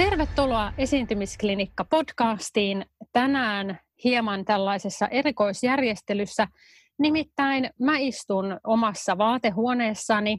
[0.00, 2.86] Tervetuloa Esiintymisklinikka podcastiin.
[3.12, 6.46] Tänään hieman tällaisessa erikoisjärjestelyssä.
[6.98, 10.38] Nimittäin mä istun omassa vaatehuoneessani.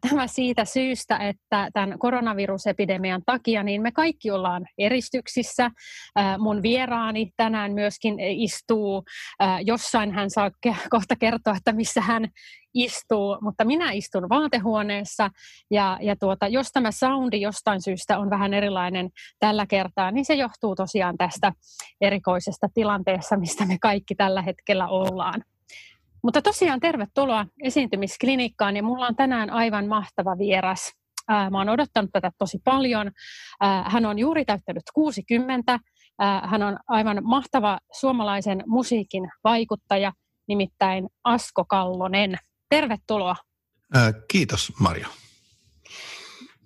[0.00, 5.70] Tämä siitä syystä, että tämän koronavirusepidemian takia niin me kaikki ollaan eristyksissä.
[6.38, 9.04] Mun vieraani tänään myöskin istuu
[9.64, 10.50] jossain, hän saa
[10.90, 12.28] kohta kertoa, että missä hän
[12.74, 15.30] istuu, mutta minä istun vaatehuoneessa
[15.70, 20.34] ja, ja tuota, jos tämä soundi jostain syystä on vähän erilainen tällä kertaa, niin se
[20.34, 21.52] johtuu tosiaan tästä
[22.00, 25.44] erikoisesta tilanteessa, mistä me kaikki tällä hetkellä ollaan.
[26.22, 30.92] Mutta tosiaan tervetuloa esiintymisklinikkaan ja mulla on tänään aivan mahtava vieras.
[31.28, 33.10] Mä oon odottanut tätä tosi paljon.
[33.84, 35.78] Hän on juuri täyttänyt 60.
[36.42, 40.12] Hän on aivan mahtava suomalaisen musiikin vaikuttaja,
[40.48, 42.36] nimittäin Asko Kallonen.
[42.70, 43.36] Tervetuloa.
[44.28, 45.08] Kiitos Maria.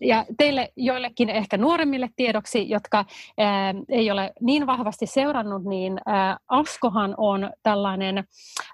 [0.00, 3.04] Ja teille joillekin ehkä nuoremmille tiedoksi, jotka
[3.38, 8.24] ää, ei ole niin vahvasti seurannut, niin ää, Askohan on tällainen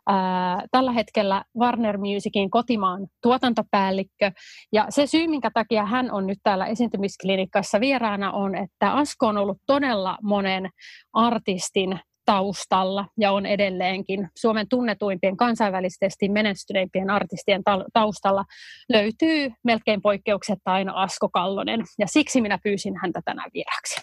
[0.07, 4.33] ää, tällä hetkellä Warner Musicin kotimaan tuotantopäällikkö.
[4.73, 9.39] Ja se syy, minkä takia hän on nyt täällä esiintymisklinikassa vieraana, on, että Asko on
[9.39, 10.71] ollut todella monen
[11.13, 18.45] artistin taustalla ja on edelleenkin Suomen tunnetuimpien kansainvälisesti menestyneimpien artistien taustalla
[18.89, 24.01] löytyy melkein poikkeuksetta aina Asko Kallonen ja siksi minä pyysin häntä tänään vieraksi.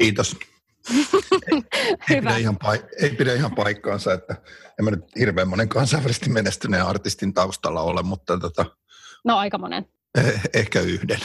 [0.00, 0.36] Kiitos.
[2.10, 4.36] ei, pidä ihan paik- ei pidä ihan paikkaansa, että
[4.78, 8.66] en mä nyt hirveän monen kansainvälisesti menestyneen artistin taustalla ole, mutta tota,
[9.24, 9.86] No aika monen.
[10.18, 11.18] Eh, ehkä yhden.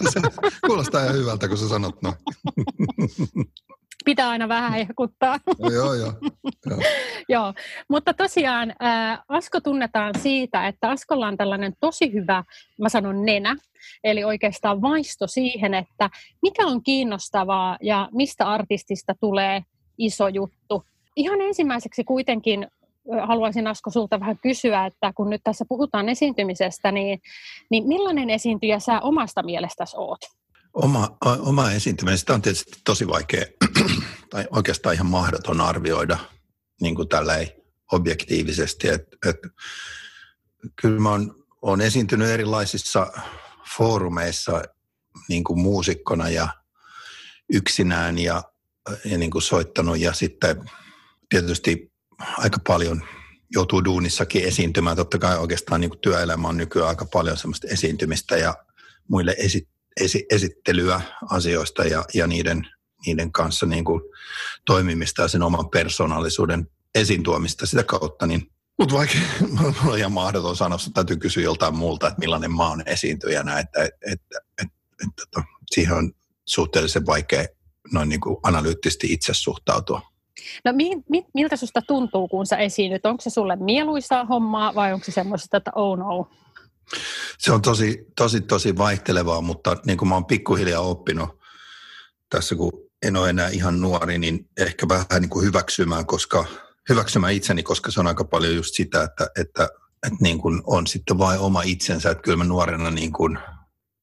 [0.66, 2.14] Kuulostaa ihan hyvältä, kun sä sanot noin
[4.04, 5.38] pitää aina vähän hehkuttaa.
[5.58, 6.12] No, joo, joo.
[6.70, 6.80] joo.
[7.28, 7.54] joo.
[7.88, 12.44] Mutta tosiaan ää, Asko tunnetaan siitä, että Askolla on tällainen tosi hyvä,
[12.80, 13.56] mä sanon nenä,
[14.04, 16.10] eli oikeastaan vaisto siihen, että
[16.42, 19.62] mikä on kiinnostavaa ja mistä artistista tulee
[19.98, 20.84] iso juttu.
[21.16, 22.66] Ihan ensimmäiseksi kuitenkin
[23.26, 27.20] haluaisin Asko sulta vähän kysyä, että kun nyt tässä puhutaan esiintymisestä, niin,
[27.70, 30.20] niin millainen esiintyjä sä omasta mielestäsi oot?
[30.74, 33.44] Oma, oma esiintyminen, sitä on tietysti tosi vaikea,
[34.30, 36.18] tai oikeastaan ihan mahdoton arvioida
[36.80, 37.08] niin kuin
[37.92, 38.88] objektiivisesti.
[38.88, 39.36] Et, et,
[40.82, 43.12] kyllä mä oon, oon esiintynyt erilaisissa
[43.76, 44.62] foorumeissa
[45.28, 46.48] niin kuin muusikkona ja
[47.52, 48.42] yksinään ja,
[49.04, 50.70] ja niin kuin soittanut ja sitten
[51.28, 51.92] tietysti
[52.38, 53.02] aika paljon
[53.50, 54.96] joutuu duunissakin esiintymään.
[54.96, 58.54] Totta kai oikeastaan niin kuin työelämä on nykyään aika paljon semmoista esiintymistä ja
[59.08, 62.66] muille esi- esi- esittelyä asioista ja, ja niiden,
[63.06, 64.02] niiden kanssa niin kuin
[64.66, 69.18] toimimista ja sen oman persoonallisuuden esiin tuomista sitä kautta, niin mutta vaikka
[69.54, 73.84] mulla on ihan mahdoton sanoa, täytyy kysyä joltain muulta, että millainen mä oon esiintyjänä, että,
[73.84, 74.74] että, että, että,
[75.06, 76.12] että, että siihen on
[76.44, 77.44] suhteellisen vaikea
[77.92, 80.00] noin niin kuin analyyttisesti itse suhtautua.
[80.64, 83.06] No mi, mi, miltä susta tuntuu, kun sä esiinnyt?
[83.06, 86.28] Onko se sulle mieluisaa hommaa vai onko se semmoista, että oh no?
[87.38, 91.42] Se on tosi, tosi, tosi vaihtelevaa, mutta niin kuin mä oon pikkuhiljaa oppinut
[92.28, 92.72] tässä, kun
[93.02, 96.44] en ole enää ihan nuori, niin ehkä vähän niin kuin hyväksymään, koska,
[96.88, 99.64] hyväksymään itseni, koska se on aika paljon just sitä, että, että,
[100.06, 102.10] että niin kuin on sitten vain oma itsensä.
[102.10, 103.38] Että kyllä mä nuorena niin kuin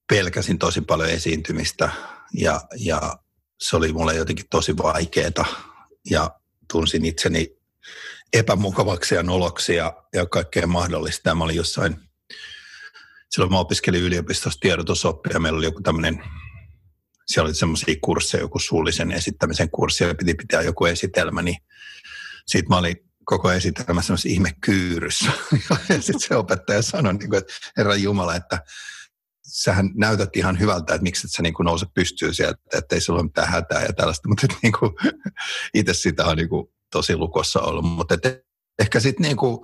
[0.09, 1.89] pelkäsin tosi paljon esiintymistä
[2.33, 3.19] ja, ja
[3.61, 5.45] se oli mulle jotenkin tosi vaikeaa
[6.09, 6.31] ja
[6.71, 7.57] tunsin itseni
[8.33, 11.35] epämukavaksi ja noloksi ja, ja kaikkea mahdollista.
[11.35, 12.08] Mä olin jossain
[13.29, 16.23] silloin mä opiskelin yliopistossa tiedotusoppia meillä oli joku tämmöinen,
[17.27, 21.57] siellä oli semmoisia kursseja, joku suullisen esittämisen kurssi ja piti pitää joku esitelmä, niin
[22.47, 22.95] siitä mä olin
[23.25, 25.31] koko esitelmä semmoisessa ihme kyyryssä.
[25.89, 28.63] Ja sitten se opettaja sanoi, niin kuin, että Herra Jumala, että
[29.47, 33.01] sähän näytät ihan hyvältä, että miksi et sä niin kuin nouse pystyy sieltä, että ei
[33.01, 34.91] sulla ole mitään hätää ja tällaista, mutta niin kuin,
[35.73, 37.85] itse sitä on niin kuin tosi lukossa ollut.
[37.85, 38.15] Mutta
[38.79, 39.59] ehkä sitten niin kuin,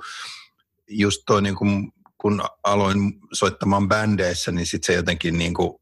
[0.88, 1.92] just toi niin kuin
[2.26, 5.82] kun aloin soittamaan bändeissä, niin sitten se jotenkin niin kuin,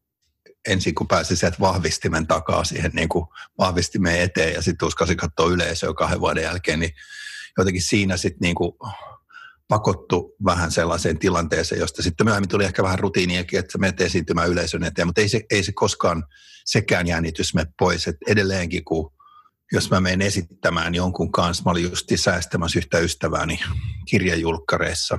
[0.68, 3.26] ensin kun pääsi sieltä vahvistimen takaa siihen niin kuin
[3.58, 6.92] vahvistimeen eteen ja sitten uskasin katsoa yleisöä kahden vuoden jälkeen, niin
[7.58, 8.72] jotenkin siinä sitten niin kuin
[9.68, 14.84] pakottu vähän sellaiseen tilanteeseen, josta sitten myöhemmin tuli ehkä vähän rutiiniakin, että menet esiintymään yleisön
[14.84, 16.24] eteen, mutta ei se, ei se koskaan
[16.64, 19.12] sekään jännitys me pois, että edelleenkin kun
[19.72, 23.60] jos mä menen esittämään jonkun kanssa, mä olin just säästämässä yhtä ystävääni
[24.06, 25.18] kirjajulkkareissa,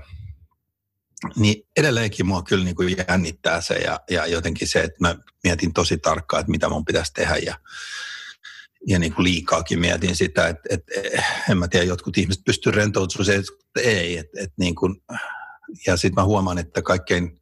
[1.35, 5.73] niin edelleenkin mua kyllä niin kuin jännittää se ja, ja jotenkin se, että mä mietin
[5.73, 7.59] tosi tarkkaan, että mitä mun pitäisi tehdä ja,
[8.87, 10.91] ja niin kuin liikaakin mietin sitä, että, että
[11.49, 13.51] en mä tiedä, jotkut ihmiset pystyy rentoutumaan se, että
[13.81, 14.17] ei.
[14.17, 14.95] Että, että niin kuin,
[15.87, 17.41] ja sitten mä huomaan, että kaikkein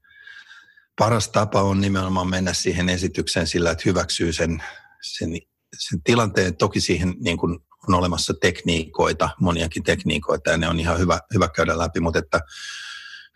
[1.00, 4.64] paras tapa on nimenomaan mennä siihen esitykseen sillä, että hyväksyy sen,
[5.02, 5.30] sen,
[5.78, 6.58] sen tilanteen.
[6.58, 11.48] Toki siihen niin kuin on olemassa tekniikoita, moniakin tekniikoita, ja ne on ihan hyvä, hyvä
[11.48, 12.40] käydä läpi, mutta että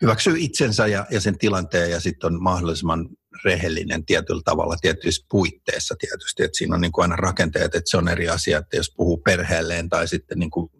[0.02, 3.08] hyväksyy itsensä ja, ja sen tilanteen ja sitten on mahdollisimman
[3.44, 7.96] rehellinen tietyllä tavalla tietyissä puitteissa tietysti, että siinä on niin kuin aina rakenteet, että se
[7.96, 10.70] on eri asia, että jos puhuu perheelleen tai sitten niin kuin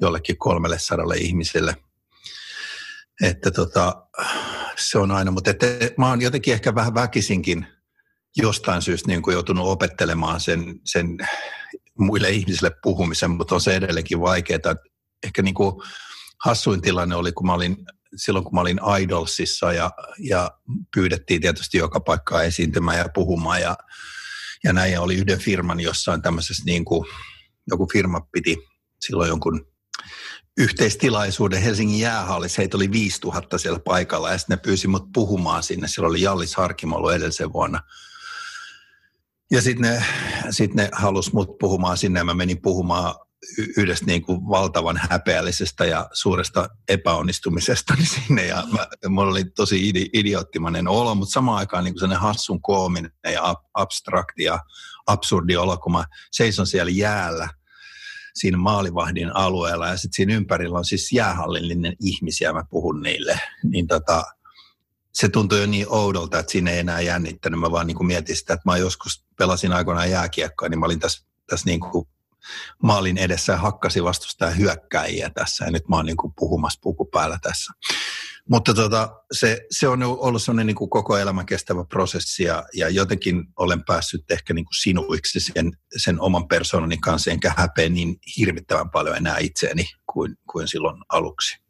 [0.00, 1.76] jollekin kolmelle sadalle ihmiselle,
[3.22, 4.06] että tota,
[4.78, 5.66] se on aina, mutta että
[5.98, 7.66] mä oon jotenkin ehkä vähän väkisinkin
[8.36, 11.18] jostain syystä niin kuin joutunut opettelemaan sen, sen
[11.98, 14.74] muille ihmisille puhumisen, mutta on se edelleenkin vaikeaa.
[15.24, 15.82] Ehkä niin kuin
[16.44, 17.76] hassuin tilanne oli, kun mä olin
[18.16, 20.50] silloin kun mä olin Idolsissa ja, ja
[20.94, 23.76] pyydettiin tietysti joka paikkaa esiintymään ja puhumaan ja,
[24.64, 24.92] ja näin.
[24.92, 27.06] Ja oli yhden firman jossain tämmöisessä niin kuin,
[27.70, 28.56] joku firma piti
[29.00, 29.66] silloin jonkun
[30.58, 32.62] yhteistilaisuuden Helsingin jäähallissa.
[32.62, 35.88] Heitä oli 5000 siellä paikalla ja sitten ne pyysi mut puhumaan sinne.
[35.88, 37.80] Silloin oli Jallis Harkimo ollut edellisen vuonna.
[39.50, 40.04] Ja sitten ne,
[40.50, 43.14] sit ne halusi mut puhumaan sinne ja mä menin puhumaan
[43.76, 48.46] yhdestä niin kuin valtavan häpeällisestä ja suuresta epäonnistumisesta niin sinne.
[48.46, 53.12] Ja mä, mulla oli tosi idi, idioottimainen olo, mutta samaan aikaan niin kuin hassun koominen
[53.32, 54.58] ja ab, abstrakti ja
[55.06, 57.48] absurdi olo, kun mä seison siellä jäällä
[58.34, 63.86] siinä maalivahdin alueella ja sitten siinä ympärillä on siis jäähallillinen ihmisiä, mä puhun niille, niin
[63.86, 64.24] tota,
[65.12, 67.60] se tuntui jo niin oudolta, että siinä ei enää jännittänyt.
[67.60, 71.00] Mä vaan niin kuin mietin sitä, että mä joskus pelasin aikoinaan jääkiekkoa, niin mä olin
[71.00, 72.08] tässä, tässä niin kuin
[72.82, 77.04] maalin edessä ja hakkasi vastustaa hyökkäjiä tässä ja nyt mä oon niin kuin puhumassa puku
[77.04, 77.72] päällä tässä.
[78.50, 82.88] Mutta tota, se, se on ollut sellainen niin kuin koko elämän kestävä prosessi ja, ja
[82.88, 88.16] jotenkin olen päässyt ehkä niin kuin sinuiksi sen, sen oman persoonani kanssa, enkä häpeä niin
[88.38, 91.62] hirvittävän paljon enää itseäni kuin, kuin silloin aluksi.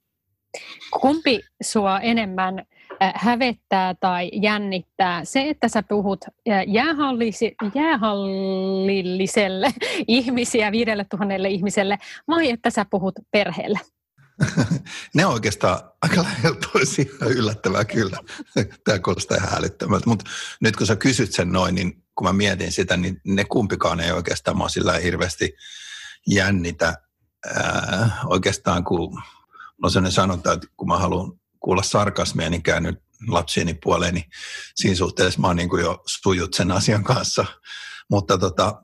[1.01, 2.67] Kumpi sua enemmän
[3.15, 6.25] hävettää tai jännittää se, että sä puhut
[6.67, 9.75] jäähallisi, jäähallilliselle
[10.09, 13.81] ihmisiä, viidelle tuhannelle ihmiselle, vai että sä puhut perheelle?
[15.15, 18.19] ne on oikeastaan aika lähellä toisiaan yllättävää kyllä.
[18.85, 20.09] Tämä kuulostaa ihan hälyttämältä.
[20.09, 20.25] Mutta
[20.61, 24.13] nyt kun sä kysyt sen noin, niin kun mä mietin sitä, niin ne kumpikaan ei
[24.13, 25.55] oikeastaan mua sillä hirveästi
[26.27, 26.95] jännitä.
[27.55, 29.23] Ää, oikeastaan kun
[29.83, 31.33] on sellainen sanonta, että kun mä haluan
[31.65, 32.93] kuulla sarkasmia, niin käänny
[33.29, 34.25] lapsieni puoleen, niin
[34.75, 37.45] siinä suhteessa mä oon niin kuin jo sujut sen asian kanssa.
[38.11, 38.83] Mutta tota,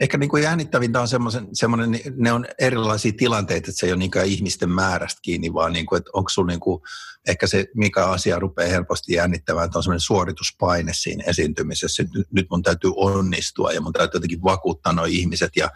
[0.00, 1.08] ehkä niin kuin jännittävintä on
[1.52, 5.86] semmoinen, ne on erilaisia tilanteita, että se ei ole niinkään ihmisten määrästä kiinni, vaan niin
[5.86, 6.82] kuin, että onko sulla niin kuin,
[7.28, 12.02] ehkä se, mikä asia rupeaa helposti jännittämään, että on semmoinen suorituspaine siinä esiintymisessä.
[12.14, 15.70] Nyt, nyt mun täytyy onnistua ja mun täytyy jotenkin vakuuttaa nuo ihmiset ja,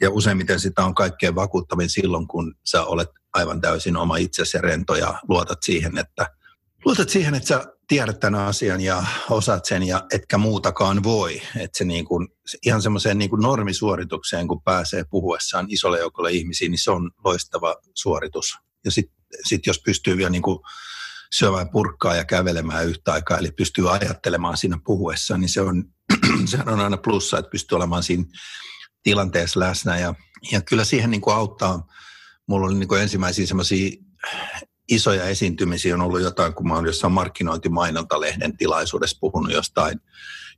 [0.00, 4.60] ja useimmiten sitä on kaikkein vakuuttavin silloin, kun sä olet aivan täysin oma itsesi ja
[4.60, 6.30] rento ja luotat siihen, että
[6.84, 11.42] luotat siihen, että sä tiedät tämän asian ja osaat sen ja etkä muutakaan voi.
[11.56, 12.28] Että se niin kuin,
[12.66, 17.76] ihan semmoiseen niin kuin normisuoritukseen, kun pääsee puhuessaan isolle joukolle ihmisiä, niin se on loistava
[17.94, 18.58] suoritus.
[18.84, 20.58] Ja sitten sit jos pystyy vielä niin kuin
[21.34, 25.84] syömään purkkaa ja kävelemään yhtä aikaa, eli pystyy ajattelemaan siinä puhuessaan, niin se on,
[26.50, 28.24] sehän on aina plussa, että pystyy olemaan siinä
[29.02, 29.98] tilanteessa läsnä.
[29.98, 30.14] Ja,
[30.52, 31.86] ja kyllä siihen niin kuin auttaa.
[32.46, 33.90] Mulla oli niin kuin ensimmäisiä semmoisia
[34.88, 40.00] isoja esiintymisiä on ollut jotain, kun mä oon jossain markkinointimainon-lehden tilaisuudessa puhunut jostain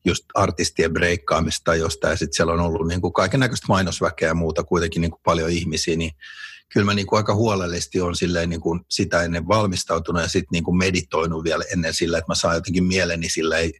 [0.04, 4.35] just artistien breikkaamista tai jostain, ja sitten siellä on ollut niin kaiken näköistä mainosväkeä ja
[4.35, 6.11] muuta, kuitenkin niin kuin paljon ihmisiä, niin
[6.73, 10.49] kyllä mä niin kuin aika huolellisesti on silleen niin kuin sitä ennen valmistautunut ja sitten
[10.52, 13.73] niin kuin meditoinut vielä ennen sillä, että mä saan jotenkin mieleni silleen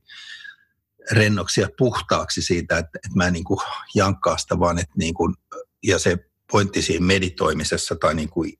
[1.12, 3.61] rennoksi ja puhtaaksi siitä, että, että mä en niin kuin
[3.95, 5.35] jankkaa sitä, vaan että niin kuin,
[5.83, 6.19] ja se
[6.53, 8.53] pointti siinä meditoimisessa tai niin kuin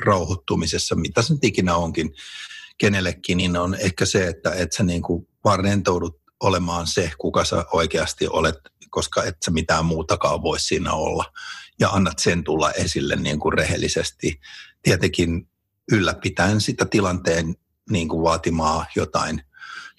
[0.00, 2.14] rauhoittumisessa, mitä se nyt ikinä onkin
[2.78, 7.44] kenellekin, niin on ehkä se, että, että sä niin kuin vaan rentoudut olemaan se, kuka
[7.44, 8.58] sä oikeasti olet,
[8.90, 11.24] koska et sä mitään muutakaan voi siinä olla.
[11.80, 14.40] Ja annat sen tulla esille niin kuin rehellisesti.
[14.82, 15.48] Tietenkin
[15.92, 17.54] ylläpitäen sitä tilanteen
[17.90, 19.42] niin kuin vaatimaa jotain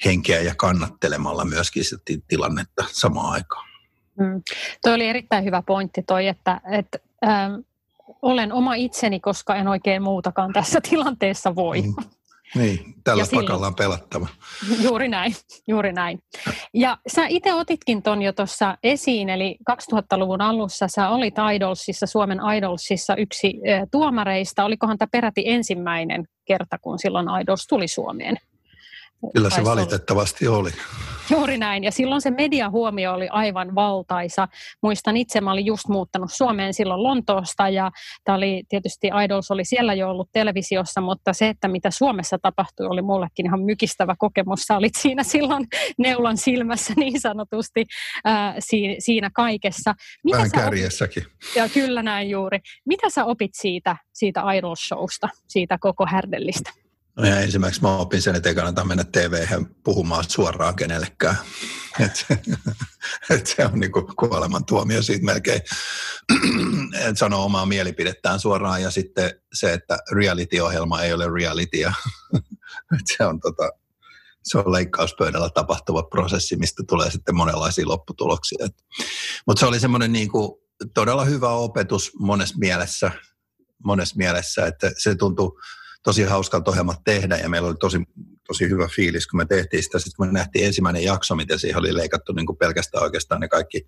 [0.06, 3.68] henkeä ja kannattelemalla myöskin sitä tilannetta samaan aikaan.
[4.20, 4.42] Mm.
[4.84, 7.54] Tuo oli erittäin hyvä pointti toi, että, että ähm,
[8.24, 11.82] olen oma itseni, koska en oikein muutakaan tässä tilanteessa voi.
[11.82, 11.96] Mm.
[12.56, 14.28] Niin, tällä pakalla on pelattava.
[14.82, 15.36] Juuri näin,
[15.68, 16.20] juuri näin.
[16.74, 22.40] Ja sä itse otitkin ton jo tuossa esiin, eli 2000-luvun alussa sä olit Idolsissa, Suomen
[22.58, 23.54] Idolsissa yksi
[23.92, 24.66] tuomareista.
[24.66, 28.38] Olikohan tämä peräti ensimmäinen kerta, kun silloin Idols tuli Suomeen?
[29.34, 30.72] Kyllä se valitettavasti oli.
[31.30, 31.84] Juuri näin.
[31.84, 34.48] Ja silloin se mediahuomio oli aivan valtaisa.
[34.82, 37.92] Muistan itse, mä olin just muuttanut Suomeen silloin Lontoosta ja
[38.24, 42.86] tämä oli tietysti Idols oli siellä jo ollut televisiossa, mutta se, että mitä Suomessa tapahtui,
[42.86, 44.62] oli mullekin ihan mykistävä kokemus.
[44.62, 47.86] Sä olit siinä silloin neulan silmässä niin sanotusti
[48.26, 49.96] ää, siinä, siinä kaikessa.
[50.24, 51.24] Mitä Vähän kärjessäkin.
[51.24, 52.60] Opit, ja kyllä näin juuri.
[52.86, 56.83] Mitä sä opit siitä, siitä Idols-showsta, siitä koko härdellistä?
[57.18, 59.48] No ja ensimmäiseksi mä opin sen, että ei kannata mennä tv
[59.84, 61.38] puhumaan suoraan kenellekään.
[62.00, 62.40] Et se,
[63.36, 65.62] et se on niinku kuolemantuomio siitä melkein,
[67.06, 68.82] että sanoo omaa mielipidettään suoraan.
[68.82, 71.94] Ja sitten se, että reality-ohjelma ei ole realitya.
[73.18, 73.70] se on tota,
[74.44, 78.68] se on leikkauspöydällä tapahtuva prosessi, mistä tulee sitten monenlaisia lopputuloksia.
[79.48, 83.12] Mutta se oli semmoinen niinku todella hyvä opetus monessa mielessä,
[83.84, 85.52] monessa mielessä että se tuntui
[86.04, 87.98] tosi hauskalta ohjelmat tehdä ja meillä oli tosi,
[88.48, 90.00] tosi hyvä fiilis, kun me tehtiin sitä.
[90.00, 93.48] Sitten kun me nähtiin ensimmäinen jakso, miten siihen oli leikattu niin kuin pelkästään oikeastaan ne
[93.48, 93.88] kaikki,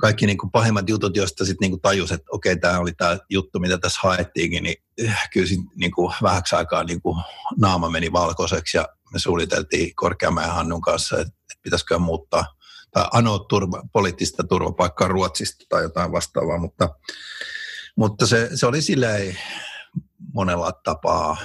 [0.00, 3.58] kaikki niin kuin pahimmat jutut, joista sitten niin tajus, että okei, tämä oli tämä juttu,
[3.58, 7.22] mitä tässä haettiinkin, niin eh, kyllä niin kuin vähäksi aikaa niin kuin
[7.60, 12.44] naama meni valkoiseksi ja me suunniteltiin Korkeamäen Hannun kanssa, että pitäisikö muuttaa
[12.90, 16.88] tai anoa turva, poliittista turvapaikkaa Ruotsista tai jotain vastaavaa, mutta,
[17.96, 19.38] mutta se, se oli silleen
[20.36, 21.36] monella tapaa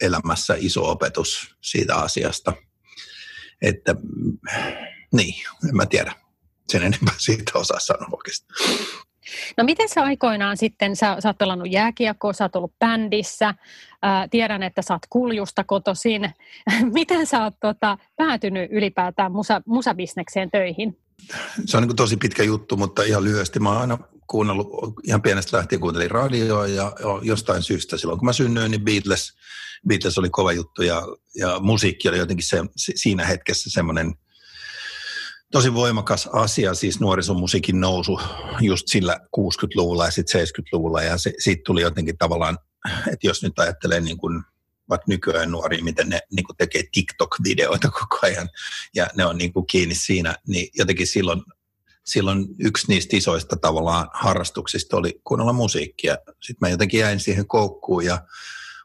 [0.00, 2.52] elämässä iso opetus siitä asiasta.
[3.62, 3.94] Että
[5.12, 5.34] niin,
[5.68, 6.12] en mä tiedä
[6.68, 8.78] sen enempää siitä osaa sanoa oikeastaan.
[9.56, 13.54] No miten sä aikoinaan sitten, sä, sä oot pelannut jääkiekkoa, sä oot ollut bändissä,
[14.02, 16.30] ää, tiedän, että sä oot kuljusta kotoisin.
[16.98, 20.98] miten sä oot tota, päätynyt ylipäätään musa, musabisnekseen töihin?
[21.64, 23.60] Se on niin tosi pitkä juttu, mutta ihan lyhyesti.
[23.60, 23.98] Mä oon aina
[24.30, 24.68] kuunnellut,
[25.04, 26.92] ihan pienestä lähtien kuuntelin radioa ja
[27.22, 29.32] jostain syystä silloin kun mä synnyin, niin Beatles,
[29.88, 31.02] Beatles oli kova juttu ja,
[31.36, 34.14] ja musiikki oli jotenkin se, siinä hetkessä semmoinen
[35.52, 38.20] tosi voimakas asia, siis nuorisomusiikin nousu
[38.60, 42.58] just sillä 60-luvulla ja sitten 70-luvulla ja se, siitä tuli jotenkin tavallaan,
[43.12, 44.42] että jos nyt ajattelee niin kuin
[44.88, 48.48] vaikka nykyään nuoria, miten ne niin kuin tekee TikTok-videoita koko ajan
[48.94, 51.42] ja ne on niin kuin kiinni siinä, niin jotenkin silloin
[52.08, 56.16] silloin yksi niistä isoista tavallaan harrastuksista oli kuunnella musiikkia.
[56.26, 58.18] Sitten mä jotenkin jäin siihen koukkuun ja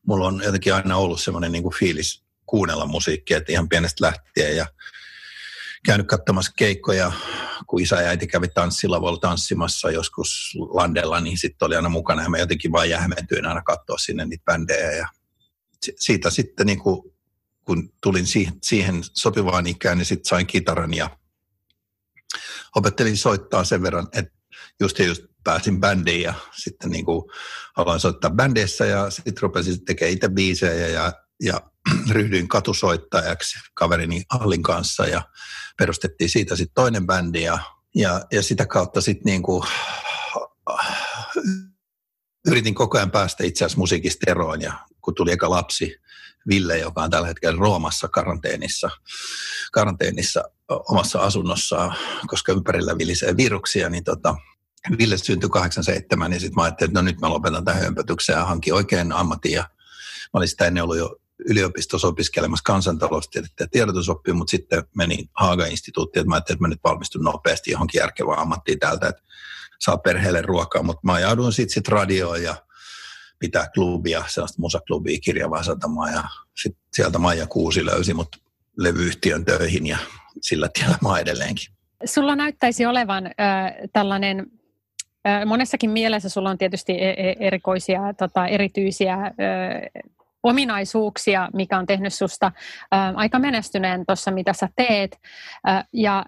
[0.08, 4.58] mulla on jotenkin aina ollut semmoinen niin kuin fiilis kuunnella musiikkia, että ihan pienestä lähtien
[4.58, 4.66] ja
[5.86, 7.12] käynyt katsomassa keikkoja,
[7.68, 12.30] kun isä ja äiti kävi tanssilavoilla tanssimassa joskus landella, niin sitten oli aina mukana ja
[12.30, 15.08] mä jotenkin vaan jähmetyin aina katsoa sinne niitä bändejä ja
[16.00, 17.14] siitä sitten niin kuin,
[17.64, 21.10] kun tulin siihen, siihen sopivaan ikään, niin sitten sain kitaran ja
[22.76, 24.32] opettelin soittaa sen verran, että
[24.80, 27.32] just just pääsin bändiin ja sitten niin kuin
[27.78, 31.14] aloin soittaa bändeissä ja sitten rupesin tekemään itse biisejä ja,
[31.44, 31.62] ja
[32.12, 35.22] ryhdyin katusoittajaksi kaverini Allin kanssa ja
[35.78, 37.60] perustettiin siitä sitten toinen bändi ja,
[37.96, 39.64] ja, ja sitä kautta sitten niin kuin,
[42.48, 45.96] yritin koko ajan päästä itse asiassa musiikista eroon ja kun tuli eka lapsi,
[46.48, 48.90] Ville, joka on tällä hetkellä Roomassa karanteenissa,
[49.72, 51.96] karanteenissa omassa asunnossaan,
[52.28, 54.36] koska ympärillä vilisee viruksia, niin tota,
[54.98, 58.46] Ville syntyi 87, niin sitten mä ajattelin, että no nyt mä lopetan tämän hömpötyksen ja
[58.46, 59.52] hankin oikein ammatin.
[59.52, 61.16] Ja mä olin sitä ennen ollut jo
[61.50, 66.84] yliopistossa opiskelemassa kansantaloustiedettä ja tiedotusoppia, mutta sitten menin Haaga-instituuttiin, että mä ajattelin, että mä nyt
[66.84, 69.22] valmistun nopeasti johonkin järkevään ammattiin täältä, että
[69.80, 72.56] saa perheelle ruokaa, mutta mä ajauduin sitten sit radioon ja
[73.44, 76.24] pitää klubia, sellaista musaklubia kirjavaa satamaa ja
[76.62, 78.36] sitten sieltä Maija Kuusi löysi mut
[78.78, 79.98] levyyhtiön töihin ja
[80.42, 81.66] sillä tiellä mä edelleenkin.
[82.06, 83.34] Sulla näyttäisi olevan äh,
[83.94, 84.46] tällainen
[85.28, 89.34] äh, monessakin mielessä sulla on tietysti e, e, erikoisia, tota, erityisiä äh,
[90.44, 92.46] ominaisuuksia, mikä on tehnyt susta
[92.94, 95.20] äh, aika menestyneen tuossa, mitä sä teet.
[95.70, 96.26] Äh, ja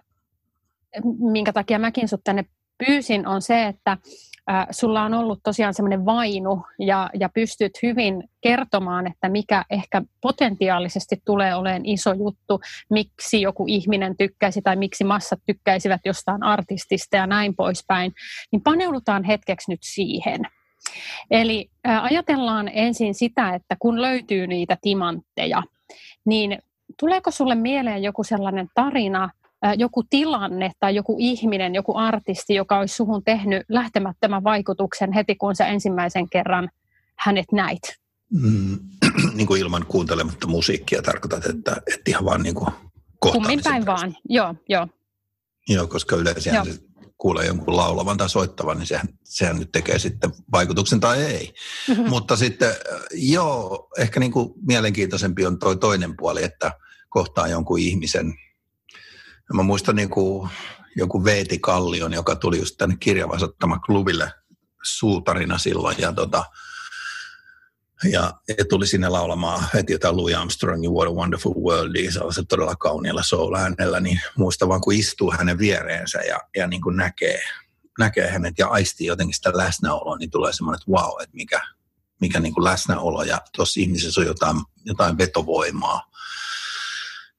[1.19, 2.45] minkä takia mäkin sut tänne
[2.85, 3.97] pyysin, on se, että
[4.71, 11.21] sulla on ollut tosiaan semmoinen vainu ja, ja pystyt hyvin kertomaan, että mikä ehkä potentiaalisesti
[11.25, 12.59] tulee olemaan iso juttu,
[12.89, 18.13] miksi joku ihminen tykkäisi tai miksi massat tykkäisivät jostain artistista ja näin poispäin,
[18.51, 20.41] niin paneudutaan hetkeksi nyt siihen.
[21.31, 21.69] Eli
[22.01, 25.63] ajatellaan ensin sitä, että kun löytyy niitä timantteja,
[26.25, 26.59] niin
[26.99, 29.29] tuleeko sulle mieleen joku sellainen tarina,
[29.73, 35.55] joku tilanne tai joku ihminen, joku artisti, joka olisi suhun tehnyt lähtemättömän vaikutuksen heti, kun
[35.55, 36.69] sä ensimmäisen kerran
[37.15, 37.81] hänet näit?
[38.33, 38.79] Mm,
[39.35, 42.69] niin kuin ilman kuuntelematta musiikkia tarkoitat, että, että ihan vaan niin kuin
[43.19, 44.87] Kummin päin vaan, joo, joo.
[45.69, 46.65] Joo, koska yleensä joo.
[46.65, 46.79] se
[47.17, 51.53] kuulee jonkun laulavan tai soittavan, niin sehän, sehän nyt tekee sitten vaikutuksen tai ei.
[51.89, 52.09] Mm-hmm.
[52.09, 52.75] Mutta sitten
[53.13, 56.71] joo, ehkä niin kuin mielenkiintoisempi on toi toinen puoli, että
[57.09, 58.33] kohtaa jonkun ihmisen.
[59.53, 60.49] Mä muistan niin kuin
[60.95, 64.31] joku Veeti Kallion, joka tuli just tänne kirjavasottama klubille
[64.83, 66.45] suutarina silloin ja tota,
[68.03, 72.75] ja, ja tuli sinne laulamaan heti jotain Louis Armstrongin What a Wonderful World, sellaisella todella
[72.75, 77.39] kauniilla soul äänellä, niin muista vaan kun istuu hänen viereensä ja, ja niin kuin näkee,
[77.99, 81.61] näkee hänet ja aistii jotenkin sitä läsnäoloa, niin tulee semmoinen, että wow, että mikä,
[82.21, 86.01] mikä niin kuin läsnäolo ja tuossa ihmisessä on jotain, jotain vetovoimaa.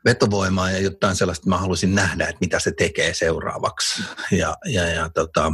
[0.06, 4.02] Vetovoimaa ja jotain sellaista, että mä haluaisin nähdä, että mitä se tekee seuraavaksi.
[4.30, 5.52] Ja, ja, ja tota,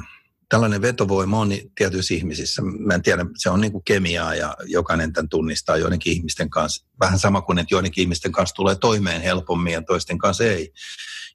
[0.48, 2.62] tällainen vetovoima on tietyissä ihmisissä.
[2.62, 6.86] Mä en tiedä, se on niin kuin kemiaa ja jokainen tämän tunnistaa joidenkin ihmisten kanssa.
[7.00, 10.72] Vähän sama kuin, että joidenkin ihmisten kanssa tulee toimeen helpommin ja toisten kanssa ei.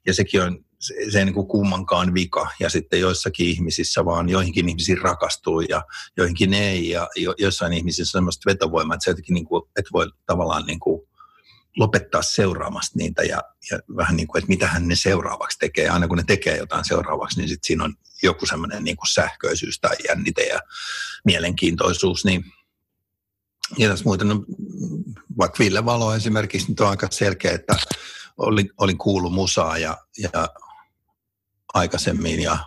[0.06, 2.50] Ja sekin on, se, se ei niin kuin kummankaan vika.
[2.60, 5.82] Ja sitten joissakin ihmisissä vaan joihinkin ihmisiin rakastuu ja
[6.16, 6.90] joihinkin ei.
[6.90, 10.66] Ja jo, joissain ihmisissä on sellaista vetovoimaa, että se jotenkin niin kuin, että voi tavallaan
[10.66, 11.08] niin kuin
[11.78, 15.88] lopettaa seuraamasta niitä ja, ja vähän niin kuin, että mitä hän ne seuraavaksi tekee.
[15.88, 19.80] Aina kun ne tekee jotain seuraavaksi, niin sitten siinä on joku semmoinen niin kuin sähköisyys
[19.80, 20.60] tai jännite ja
[21.24, 22.24] mielenkiintoisuus.
[22.24, 22.44] Niin,
[23.78, 24.44] ja tässä muuten, no,
[25.38, 27.76] vaikka Ville Valo esimerkiksi, nyt on aika selkeä, että
[28.38, 30.48] olin, olin kuullut musaa ja, ja
[31.74, 32.58] aikaisemmin ja,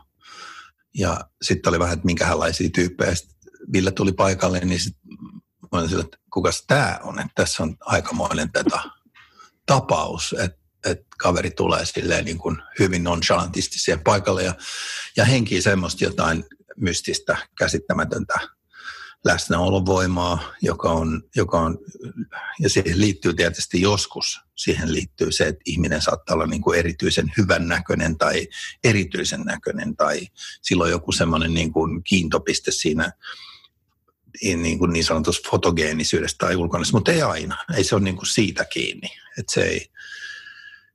[0.93, 3.15] ja sitten oli vähän, että minkälaisia tyyppejä.
[3.15, 3.35] Sitten
[3.73, 5.17] Ville tuli paikalle, niin sitten
[5.71, 8.79] mä olin sillä, että kukas tämä on, että tässä on aikamoinen tätä
[9.71, 14.53] tapaus, että, että kaveri tulee silleen niin kuin hyvin nonchalantisti siihen paikalle ja,
[15.17, 16.43] ja henkii semmoista jotain
[16.77, 18.39] mystistä, käsittämätöntä
[19.25, 21.77] läsnäolovoimaa, joka on, joka on,
[22.59, 27.31] ja siihen liittyy tietysti joskus, siihen liittyy se, että ihminen saattaa olla niin kuin erityisen
[27.37, 28.47] hyvän näköinen tai
[28.83, 30.27] erityisen näköinen tai
[30.61, 33.11] silloin joku semmoinen niin kuin kiintopiste siinä
[34.43, 37.57] niin, kuin niin sanotusta fotogeenisyydestä tai ulkonäöstä, mutta ei aina.
[37.77, 39.07] Ei se ole niin kuin siitä kiinni.
[39.39, 39.91] että se, ei,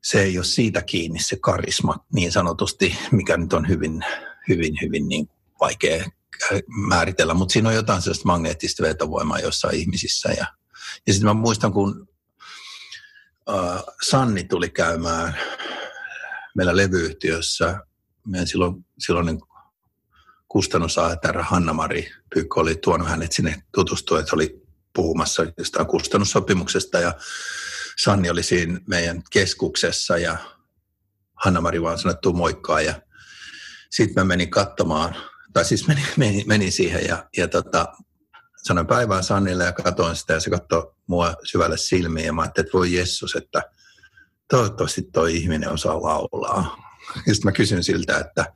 [0.02, 4.04] se ei ole siitä kiinni se karisma niin sanotusti, mikä nyt on hyvin,
[4.48, 6.04] hyvin, hyvin niin vaikea
[6.88, 10.28] määritellä, mutta siinä on jotain sellaista magneettista vetovoimaa jossain ihmisissä.
[10.28, 10.46] Ja,
[11.06, 12.08] ja sitten mä muistan, kun
[13.50, 15.36] äh, Sanni tuli käymään
[16.54, 17.80] meillä levyyhtiössä,
[18.26, 19.38] meidän silloin, silloinen
[20.56, 24.62] kustannusaajatarra Hanna-Mari Pyykko oli tuonut hänet sinne tutustua, että oli
[24.94, 27.14] puhumassa jostain kustannussopimuksesta ja
[27.98, 30.36] Sanni oli siinä meidän keskuksessa ja
[31.34, 32.94] Hanna-Mari vaan sanoi, että moikkaa ja
[33.90, 35.16] sitten mä menin katsomaan,
[35.52, 37.86] tai siis menin, menin, menin siihen ja, ja tota,
[38.64, 42.66] sanoin päivään Sannille ja katsoin sitä ja se katsoi mua syvälle silmiin ja mä ajattelin,
[42.66, 43.62] että voi Jessus, että
[44.50, 46.76] toivottavasti toi ihminen osaa laulaa.
[47.26, 48.52] Ja sitten mä kysyn siltä, että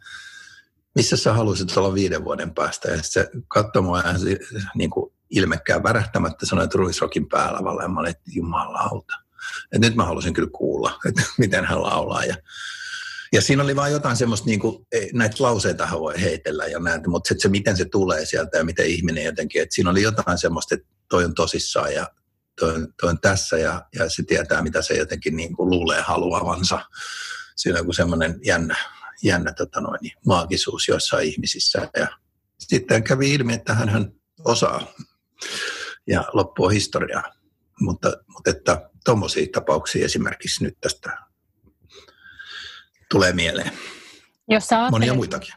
[0.94, 2.90] missä sä haluaisit olla viiden vuoden päästä?
[2.90, 4.02] Ja se katsoi mua
[4.74, 9.14] niin kuin ilmekkään värähtämättä sanoi, että ruisrokin päällä Ja mä olin, että jumalauta.
[9.72, 12.24] Että nyt mä halusin kyllä kuulla, että miten hän laulaa.
[12.24, 12.36] Ja,
[13.32, 17.28] ja siinä oli vain jotain semmoista, niin kuin, näitä lauseita voi heitellä ja näitä, mutta
[17.28, 20.74] se, se, miten se tulee sieltä ja miten ihminen jotenkin, että siinä oli jotain semmoista,
[20.74, 22.06] että toi on tosissaan ja
[22.60, 26.00] toi on, toi on tässä ja, ja se tietää, mitä se jotenkin niin kuin luulee
[26.00, 26.80] haluavansa.
[27.56, 28.76] Siinä on semmoinen jännä,
[29.24, 31.88] jännä tota noin, maagisuus joissain ihmisissä.
[31.96, 32.06] Ja
[32.58, 34.12] sitten kävi ilmi, että hän
[34.44, 34.86] osaa
[36.06, 37.32] ja loppua historiaa.
[37.80, 41.18] Mutta, mutta että tuommoisia tapauksia esimerkiksi nyt tästä
[43.10, 43.72] tulee mieleen.
[44.48, 45.54] Jos sä Monia muitakin.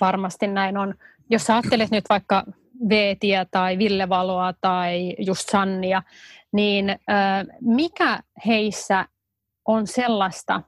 [0.00, 0.94] Varmasti näin on.
[1.30, 2.44] Jos sä ajattelet nyt vaikka
[2.88, 6.02] Veetiä tai Ville Valoa tai just Sannia,
[6.52, 6.86] niin
[7.60, 9.08] mikä heissä
[9.64, 10.62] on sellaista,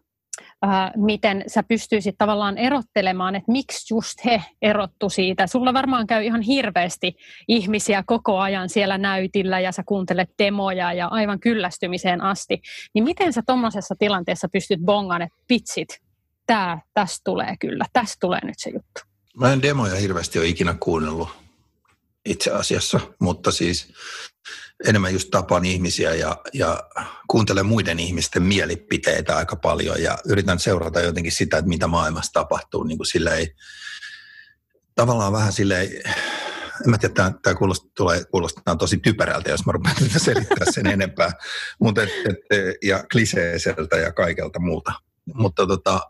[0.96, 5.46] miten sä pystyisit tavallaan erottelemaan, että miksi just he erottu siitä.
[5.46, 7.16] Sulla varmaan käy ihan hirveästi
[7.48, 12.62] ihmisiä koko ajan siellä näytillä ja sä kuuntelet demoja ja aivan kyllästymiseen asti.
[12.94, 16.00] Niin miten sä tuommoisessa tilanteessa pystyt bongaan, että pitsit,
[16.46, 19.00] tää, tästä tulee kyllä, tästä tulee nyt se juttu.
[19.36, 21.43] Mä en demoja hirveästi ole ikinä kuunnellut
[22.24, 23.92] itse asiassa, mutta siis
[24.86, 26.82] enemmän just tapaan ihmisiä ja, ja
[27.28, 32.84] kuuntelen muiden ihmisten mielipiteitä aika paljon ja yritän seurata jotenkin sitä, että mitä maailmassa tapahtuu
[32.84, 33.46] niin kuin silleen,
[34.94, 35.90] tavallaan vähän silleen,
[36.84, 41.32] en mä tiedä, tämä kuulostaa, tulee, kuulostaa tosi typerältä, jos mä rupean selittää sen enempää,
[41.80, 44.92] mutta et, et, ja kliseiseltä ja kaikelta muuta.
[45.34, 46.00] mutta tota,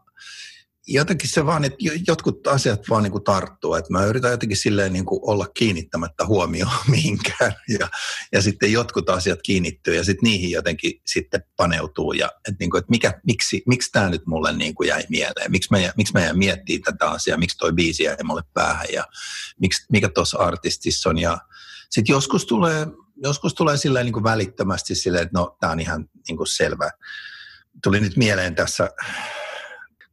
[0.87, 3.75] jotenkin se vaan, että jotkut asiat vaan niin kuin tarttuu.
[3.75, 7.55] Että mä yritän jotenkin silleen niin kuin olla kiinnittämättä huomioon mihinkään.
[7.69, 7.89] Ja,
[8.33, 12.13] ja sitten jotkut asiat kiinnittyy ja sitten niihin jotenkin sitten paneutuu.
[12.13, 15.51] Ja että, niin kuin, että mikä, miksi, miksi tämä nyt mulle niin kuin jäi mieleen?
[15.51, 17.39] Miksi mä, miksi mä jäin miettimään tätä asiaa?
[17.39, 18.87] Miksi toi biisi jäi mulle päähän?
[18.93, 19.05] Ja
[19.61, 21.19] miksi, mikä tuossa artistissa on?
[21.19, 21.39] Ja
[21.91, 26.09] sitten joskus tulee, joskus tulee silleen niin kuin välittömästi silleen, että no tämä on ihan
[26.29, 26.91] niin kuin selvä.
[27.83, 28.91] Tuli nyt mieleen tässä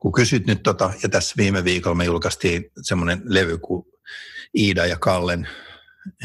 [0.02, 3.86] kun kysyt nyt tota, ja tässä viime viikolla me julkaistiin semmoinen levy kuin
[4.58, 5.48] Iida ja Kallen,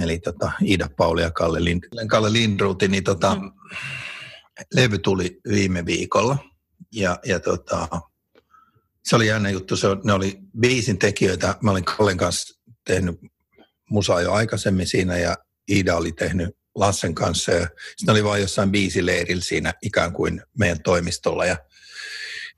[0.03, 3.53] eli tota, Iida Pauli ja Kalle, Lind, Kalle Lindruuti, niin tota, mm.
[4.75, 6.39] levy tuli viime viikolla.
[6.95, 7.89] Ja, ja tota,
[9.05, 13.21] se oli jännä juttu, se, ne oli biisin tekijöitä, mä olin Kallen kanssa tehnyt
[13.91, 15.37] musaa jo aikaisemmin siinä ja
[15.71, 20.83] Iida oli tehnyt Lassen kanssa ja sitten oli vain jossain biisileirillä siinä ikään kuin meidän
[20.83, 21.57] toimistolla ja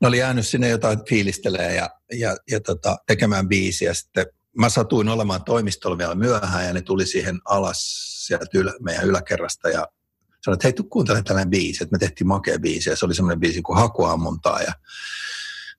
[0.01, 3.93] ne oli jäänyt sinne jotain fiilistelee ja, ja, ja tota, tekemään biisiä.
[3.93, 4.25] Sitten
[4.57, 7.79] mä satuin olemaan toimistolla vielä myöhään ja ne tuli siihen alas
[8.27, 9.87] sieltä ylä, meidän yläkerrasta ja
[10.45, 13.15] sanoin, että hei, tuu kuuntele tällainen biisi, että me tehtiin makea biisi ja se oli
[13.15, 14.73] semmoinen biisi kuin Hakuammuntaa ja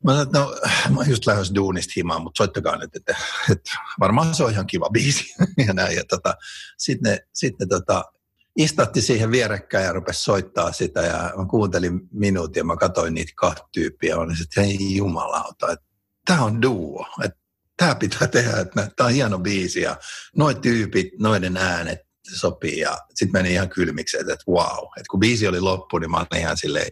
[0.05, 0.57] Mä sanoin, että no,
[0.97, 3.17] mä just lähdössä duunista himaan, mutta soittakaa nyt, että,
[3.53, 5.35] että varmaan se on ihan kiva biisi.
[5.67, 5.97] ja näin.
[5.97, 6.35] Ja tota,
[6.79, 8.05] sitten ne, sit ne tota,
[8.61, 13.33] istatti siihen vierekkäin ja rupesi soittaa sitä ja mä kuuntelin minuutin ja mä katsoin niitä
[13.37, 15.87] kahta tyyppiä ja olin että hei jumalauta, että
[16.27, 17.39] tämä on duo, että
[17.77, 19.97] tämä pitää tehdä, että tämä on hieno biisi ja
[20.37, 21.99] noin tyypit, noiden äänet
[22.37, 26.11] sopii ja sitten meni ihan kylmiksi, että, että wow, että kun biisi oli loppu, niin
[26.11, 26.89] mä olin ihan silleen,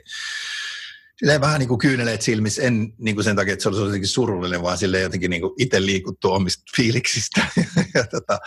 [1.18, 4.09] silleen vähän niin kuin kyyneleet silmissä, en niin kuin sen takia, että se olisi jotenkin
[4.09, 7.46] surullinen, vaan silleen jotenkin niin kuin itse liikuttu omista fiiliksistä.
[7.94, 8.38] ja, tota,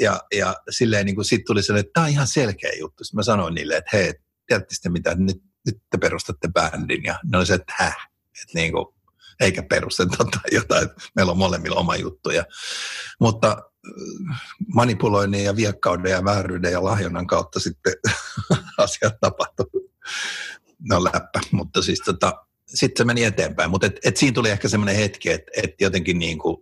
[0.00, 3.04] ja, ja silleen niin kuin sit tuli sellainen, että tämä on ihan selkeä juttu.
[3.04, 4.14] Sitten mä sanoin niille, että hei,
[4.46, 7.04] tiedätte sitten mitä, nyt, nyt te perustatte bändin.
[7.04, 7.96] Ja ne oli se, että häh,
[8.42, 8.86] että niin kuin,
[9.40, 12.44] eikä perusteta tai jotain, että meillä on molemmilla oma juttuja.
[13.20, 13.56] Mutta
[14.30, 14.40] äh,
[14.74, 17.92] manipuloinnin ja viekkauden ja vääryyden ja lahjonnan kautta sitten
[18.78, 19.88] asiat tapahtuu
[20.88, 22.32] ne on läppä, mutta siis tota,
[22.66, 23.70] sitten se meni eteenpäin.
[23.70, 26.56] Mutta et, et siinä tuli ehkä semmoinen hetki, että et jotenkin niin kuin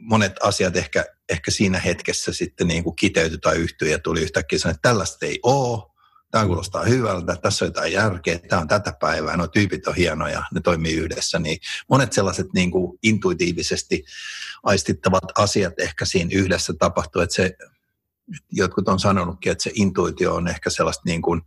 [0.00, 4.58] monet asiat ehkä, ehkä siinä hetkessä sitten niin kuin kiteytyi tai yhtyi ja tuli yhtäkkiä
[4.58, 5.90] sanoa, että tällaista ei ole,
[6.30, 10.42] tämä kuulostaa hyvältä, tässä on jotain järkeä, tämä on tätä päivää, nuo tyypit on hienoja,
[10.54, 14.04] ne toimii yhdessä, niin monet sellaiset niin kuin intuitiivisesti
[14.62, 17.56] aistittavat asiat ehkä siinä yhdessä tapahtuu, että se,
[18.52, 21.42] jotkut on sanonutkin, että se intuitio on ehkä sellaista niin kuin,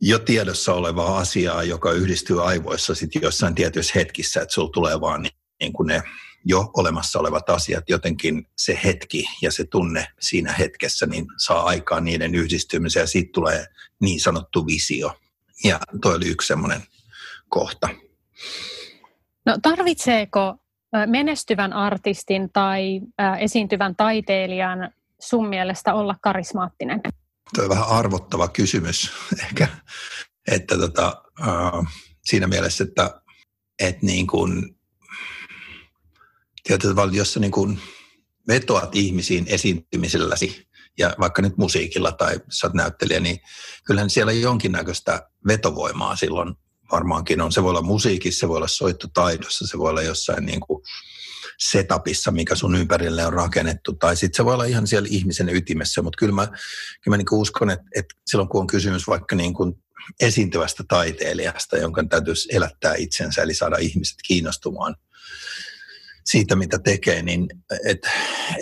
[0.00, 5.22] jo tiedossa olevaa asiaa, joka yhdistyy aivoissa sitten jossain tietyissä hetkissä, että sulla tulee vaan
[5.22, 6.02] niin, niin kuin ne
[6.44, 12.04] jo olemassa olevat asiat, jotenkin se hetki ja se tunne siinä hetkessä niin saa aikaan
[12.04, 13.66] niiden yhdistymisen ja siitä tulee
[14.00, 15.18] niin sanottu visio.
[15.64, 16.82] Ja toi oli yksi semmoinen
[17.48, 17.88] kohta.
[19.46, 20.54] No tarvitseeko
[21.06, 23.00] menestyvän artistin tai
[23.38, 27.00] esiintyvän taiteilijan sun mielestä olla karismaattinen?
[27.54, 29.10] Tuo on vähän arvottava kysymys
[29.46, 29.68] ehkä,
[30.46, 31.92] että tota, äh,
[32.24, 33.20] siinä mielessä, että,
[33.78, 34.76] että niin kuin,
[36.82, 37.80] tavalla, jos sä niin kuin
[38.48, 40.66] vetoat ihmisiin esiintymiselläsi,
[40.98, 43.38] ja vaikka nyt musiikilla tai sä oot näyttelijä, niin
[43.86, 46.54] kyllähän siellä jonkinnäköistä vetovoimaa silloin
[46.92, 47.52] varmaankin on.
[47.52, 50.82] Se voi olla musiikissa, se voi olla soittotaidossa, se voi olla jossain niin kuin
[51.58, 56.02] setupissa, mikä sun ympärille on rakennettu, tai sitten se voi olla ihan siellä ihmisen ytimessä,
[56.02, 59.54] mutta kyllä mä, kyllä mä niin uskon, että, että silloin kun on kysymys vaikka niin
[59.54, 59.82] kuin
[60.20, 64.96] esiintyvästä taiteilijasta, jonka täytyisi elättää itsensä, eli saada ihmiset kiinnostumaan
[66.26, 67.46] siitä, mitä tekee, niin
[67.84, 68.08] et,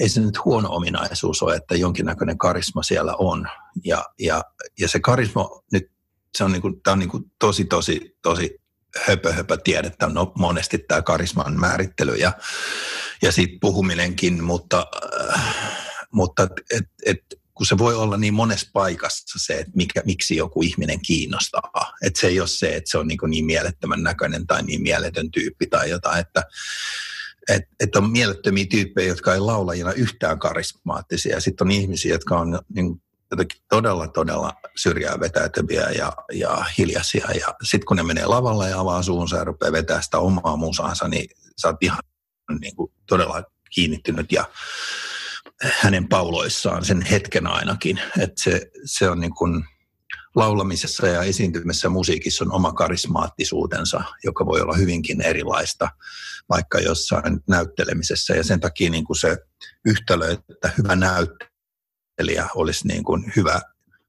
[0.01, 3.49] ei se nyt huono ominaisuus ole, että jonkinnäköinen karisma siellä on.
[3.85, 4.43] Ja, ja,
[4.79, 5.91] ja se karisma nyt,
[6.39, 8.64] se on, niin kuin, tämä on niin kuin tosi, tosi, tosi
[9.07, 12.33] höpö, höpö tiedettä on monesti tämä karisman määrittely ja,
[13.23, 14.87] ja siitä puhuminenkin, mutta,
[15.37, 15.55] äh,
[16.11, 17.21] mutta et, et,
[17.55, 21.93] kun se voi olla niin monessa paikassa se, että mikä, miksi joku ihminen kiinnostaa.
[22.03, 25.31] Että se ei ole se, että se on niin, niin mielettömän näköinen tai niin mieletön
[25.31, 26.43] tyyppi tai jotain, että
[27.49, 31.41] et, et on mielettömiä tyyppejä, jotka ei laulajina yhtään karismaattisia.
[31.41, 37.27] Sitten on ihmisiä, jotka on niin jotenkin todella, todella syrjää vetäytyviä ja, ja hiljaisia.
[37.41, 41.09] Ja sitten kun ne menee lavalle ja avaa suunsa ja rupeaa vetää sitä omaa musaansa,
[41.09, 42.03] niin sä oot ihan
[42.61, 43.43] niin kuin, todella
[43.75, 44.45] kiinnittynyt ja
[45.63, 48.01] hänen pauloissaan sen hetken ainakin.
[48.19, 49.65] Että se, se on niin kuin,
[50.35, 55.89] laulamisessa ja esiintymisessä musiikissa on oma karismaattisuutensa, joka voi olla hyvinkin erilaista
[56.49, 58.35] vaikka jossain näyttelemisessä.
[58.35, 59.39] Ja sen takia niin kuin se
[59.85, 61.54] yhtälö, että hyvä näyttö
[62.19, 63.61] näyttelijä olisi niin kuin hyvä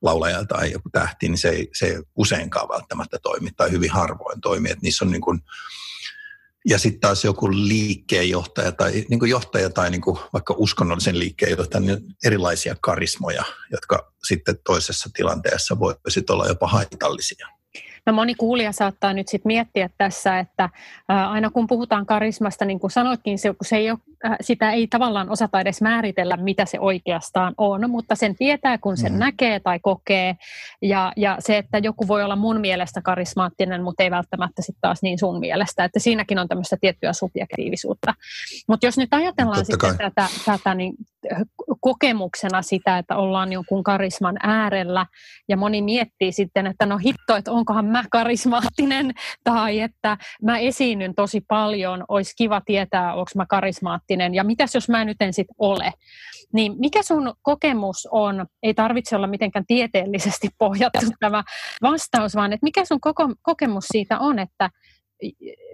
[0.02, 4.42] laulaja tai joku tähti, niin se ei, se ei useinkaan välttämättä toimi tai hyvin harvoin
[4.42, 4.70] toimi.
[4.70, 5.40] Että niissä on niin kuin,
[6.66, 11.82] ja sitten taas joku liikkeenjohtaja tai niin kuin johtaja tai niin kuin vaikka uskonnollisen liikkeenjohtaja,
[11.82, 17.48] niin erilaisia karismoja, jotka sitten toisessa tilanteessa voisivat olla jopa haitallisia.
[18.06, 20.70] No moni kuulija saattaa nyt sitten miettiä tässä, että
[21.08, 24.00] aina kun puhutaan karismasta, niin kuin sanoitkin, se, se ei ole,
[24.42, 29.12] sitä ei tavallaan osata edes määritellä, mitä se oikeastaan on, mutta sen tietää, kun sen
[29.12, 29.20] mm.
[29.20, 30.36] näkee tai kokee.
[30.82, 35.02] Ja, ja se, että joku voi olla mun mielestä karismaattinen, mutta ei välttämättä sitten taas
[35.02, 38.14] niin sun mielestä, että siinäkin on tämmöistä tiettyä subjektiivisuutta.
[38.68, 40.94] Mutta jos nyt ajatellaan sitten tätä, tätä niin
[41.80, 45.06] kokemuksena sitä, että ollaan jonkun karisman äärellä
[45.50, 49.12] ja moni miettii sitten, että no hitto, että onkohan mä karismaattinen
[49.44, 54.90] tai että mä esiinnyn tosi paljon, olisi kiva tietää, onko mä karismaattinen ja mitäs jos
[54.90, 55.94] mä nyt en sit ole.
[56.54, 61.44] Niin mikä sun kokemus on, ei tarvitse olla mitenkään tieteellisesti pohjattu tämä
[61.82, 64.70] vastaus, vaan että mikä sun koko, kokemus siitä on, että,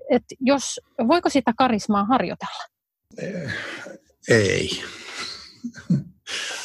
[0.10, 2.64] että jos, voiko sitä karismaa harjoitella?
[4.30, 4.70] Ei.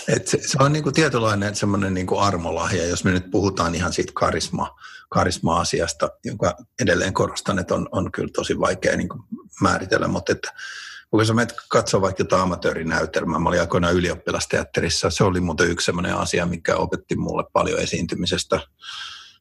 [0.08, 4.12] Et se, se on niinku tietynlainen semmoinen niinku armolahja, jos me nyt puhutaan ihan siitä
[4.14, 4.76] karisma,
[5.08, 9.24] karisma-asiasta, jonka edelleen korostan, että on, on kyllä tosi vaikea niinku
[9.60, 10.52] määritellä, mutta että
[11.10, 15.84] kun sä menet katsoa vaikka jotain amatöörinäytelmää, mä olin aikoinaan ylioppilasteatterissa, se oli muuten yksi
[15.84, 18.60] semmoinen asia, mikä opetti mulle paljon esiintymisestä.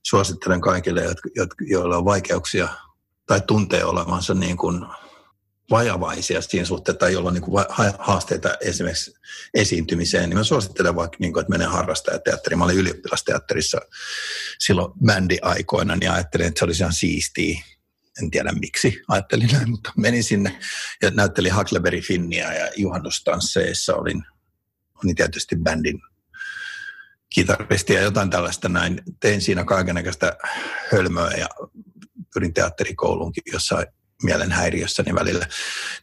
[0.04, 1.16] Suosittelen kaikille,
[1.62, 2.68] joilla on vaikeuksia
[3.26, 4.86] tai tuntee olevansa niin kuin
[5.72, 7.44] vajavaisia siinä suhteessa tai jolla on niin
[8.00, 9.14] haasteita esimerkiksi
[9.54, 12.58] esiintymiseen, niin mä suosittelen vaikka, niin kuin, että menen harrastajateatteriin.
[12.58, 13.82] Mä olin ylioppilasteatterissa
[14.60, 17.64] silloin bändi-aikoina, niin ajattelin, että se olisi ihan siistiä.
[18.22, 20.60] En tiedä miksi ajattelin näin, mutta menin sinne
[21.02, 24.24] ja näyttelin Huckleberry Finnia ja juhannustansseissa olin,
[25.04, 26.02] olin tietysti bändin
[27.30, 29.02] kitaristi ja jotain tällaista näin.
[29.20, 30.34] Tein siinä kaikenlaista
[30.92, 31.48] hölmöä ja
[32.34, 33.88] pyrin teatterikouluunkin jossain
[34.26, 35.48] mielenhäiriössäni välillä,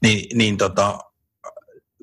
[0.03, 0.99] niin, niin tota,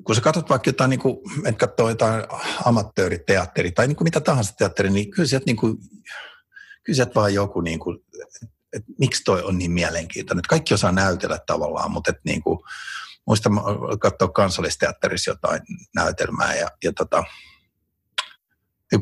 [0.04, 2.24] kun sä katsot vaikka jotain, niin kuin, et katsoo jotain
[2.64, 5.78] amatööriteatteri tai niin kuin mitä tahansa teatteri, niin kyllä sieltä, niin kuin,
[6.82, 10.42] kyllä sieltä vaan joku, niin kuin, että et, miksi toi on niin mielenkiintoinen.
[10.48, 12.58] Kaikki osaa näytellä tavallaan, mutta et, niin kuin,
[13.26, 13.50] muista
[14.00, 15.60] katsoa kansallisteatterissa jotain
[15.94, 17.24] näytelmää ja, ja tota,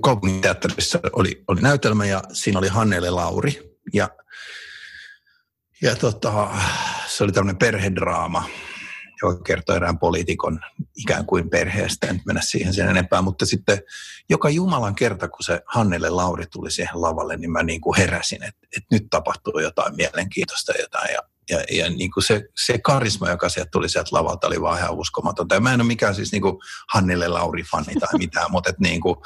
[0.02, 4.08] kaupunginteatterissa oli, oli näytelmä ja siinä oli Hannele Lauri ja
[5.82, 6.50] ja tota,
[7.08, 8.44] se oli tämmöinen perhedraama,
[9.22, 10.60] joka kertoi erään poliitikon
[10.96, 13.78] ikään kuin perheestä, en mennä siihen sen enempää, mutta sitten
[14.30, 18.42] joka Jumalan kerta, kun se Hannele Lauri tuli siihen lavalle, niin mä niin kuin heräsin,
[18.42, 23.30] että, että nyt tapahtuu jotain mielenkiintoista jotain ja ja, ja niin kuin se, se karisma,
[23.30, 25.54] joka sieltä tuli sieltä lavalta, oli vaan ihan uskomatonta.
[25.54, 26.56] Ja mä en ole mikään siis niin kuin
[26.94, 29.16] Hannille Lauri-fani tai mitään, mutta et niin kuin,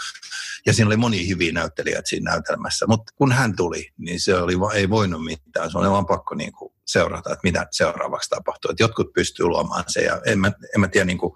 [0.66, 2.86] ja siinä oli moni hyviä näyttelijöitä siinä näytelmässä.
[2.86, 5.70] Mutta kun hän tuli, niin se oli, ei voinut mitään.
[5.70, 8.70] Se oli vaan pakko niin kuin seurata, että mitä seuraavaksi tapahtuu.
[8.70, 11.32] Et jotkut pystyy luomaan se ja en mä, en mä tiedä, niin kuin,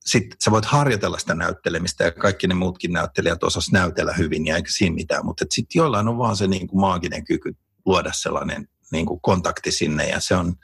[0.00, 4.56] sitten sä voit harjoitella sitä näyttelemistä ja kaikki ne muutkin näyttelijät osas näytellä hyvin ja
[4.56, 8.68] eikä siinä mitään, mutta sitten joillain on vaan se niin kuin maaginen kyky luoda sellainen
[8.92, 10.54] niin kuin kontakti sinne ja se on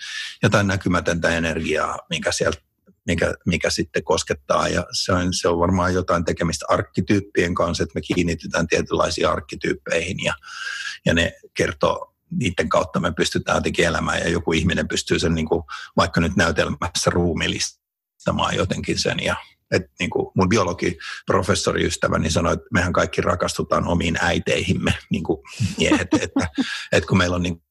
[0.43, 2.59] jotain näkymätöntä energiaa, mikä sieltä
[3.09, 4.69] mikä, mikä sitten koskettaa.
[4.69, 10.25] Ja se on, se on varmaan jotain tekemistä arkkityyppien kanssa, että me kiinnitetään tietynlaisiin arkkityyppeihin
[10.25, 10.35] ja,
[11.07, 15.49] ja ne kertoo niiden kautta me pystytään jotenkin elämään ja joku ihminen pystyy sen niin
[15.49, 15.63] kuin,
[15.97, 19.23] vaikka nyt näytelmässä ruumillistamaan jotenkin sen.
[19.23, 19.37] Ja
[19.71, 25.39] et niin kuin mun biologiprofessoriystäväni sanoi, että mehän kaikki rakastutaan omiin äiteihimme, niin kuin
[25.79, 26.49] miehet, että,
[26.93, 27.63] että kun meillä on niin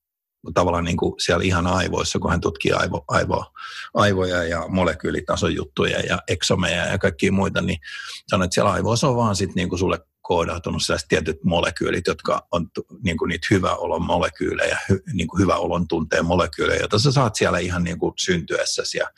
[0.54, 3.46] tavallaan niin kuin siellä ihan aivoissa, kun hän tutkii aivo, aivo,
[3.94, 7.80] aivoja ja molekyylitason juttuja ja eksomeja ja kaikkia muita, niin
[8.28, 12.48] sanoi, että siellä aivoissa on vaan sitten niin kuin sulle koodautunut sellaiset tietyt molekyylit, jotka
[12.52, 12.68] on
[13.04, 17.12] niin kuin niitä hyvä olon molekyylejä, hy, niin kuin hyvä olon tunteen molekyylejä, joita sä
[17.12, 19.10] saat siellä ihan niin kuin syntyessäsi ja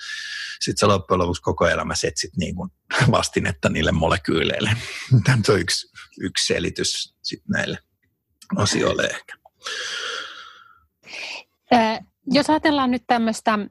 [0.59, 2.69] sitten sä loppujen lopuksi koko elämässä etsit niin kuin
[3.11, 4.69] vastinetta niille molekyyleille.
[5.25, 5.87] Tämä on yksi,
[6.19, 7.77] yksi selitys sit näille
[8.57, 9.33] asioille ehkä.
[12.25, 13.69] Jos ajatellaan nyt tämmöistä mm,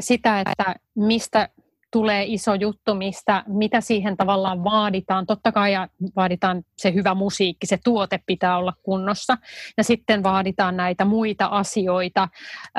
[0.00, 1.48] sitä, että mistä
[1.92, 5.26] tulee iso juttu, mistä, mitä siihen tavallaan vaaditaan.
[5.26, 5.72] Totta kai
[6.16, 9.38] vaaditaan se hyvä musiikki, se tuote pitää olla kunnossa.
[9.76, 12.28] Ja sitten vaaditaan näitä muita asioita.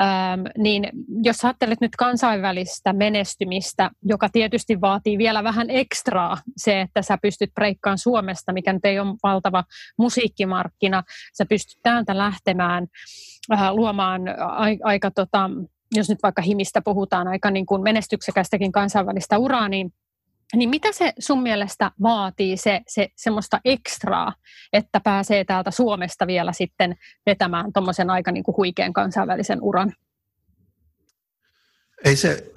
[0.00, 0.88] Ähm, niin
[1.22, 7.54] jos ajattelet nyt kansainvälistä menestymistä, joka tietysti vaatii vielä vähän ekstraa, se, että sä pystyt
[7.54, 9.64] breikkaan Suomesta, mikä nyt ei ole valtava
[9.98, 11.02] musiikkimarkkina,
[11.38, 12.86] sä pystyt täältä lähtemään
[13.52, 14.22] äh, luomaan
[14.82, 15.50] aika tota,
[15.92, 19.92] jos nyt vaikka himistä puhutaan aika niin kuin menestyksekästäkin kansainvälistä uraa, niin
[20.54, 24.34] Niin mitä se sun mielestä vaatii, se, se semmoista ekstraa,
[24.72, 26.94] että pääsee täältä Suomesta vielä sitten
[27.26, 29.92] vetämään tuommoisen aika niin kuin huikean kansainvälisen uran?
[32.04, 32.52] Ei se,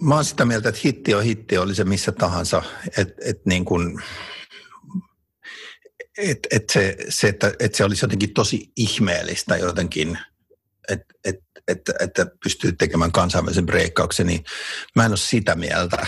[0.00, 2.62] mä oon sitä mieltä, että hitti on hitti, oli se missä tahansa.
[2.98, 4.02] Että et niin kuin,
[6.18, 10.18] et, et se, se, että, et se olisi jotenkin tosi ihmeellistä jotenkin,
[10.88, 14.44] että et, et, että pystyy tekemään kansainvälisen breikkauksen, niin
[14.96, 16.06] mä en ole sitä mieltä.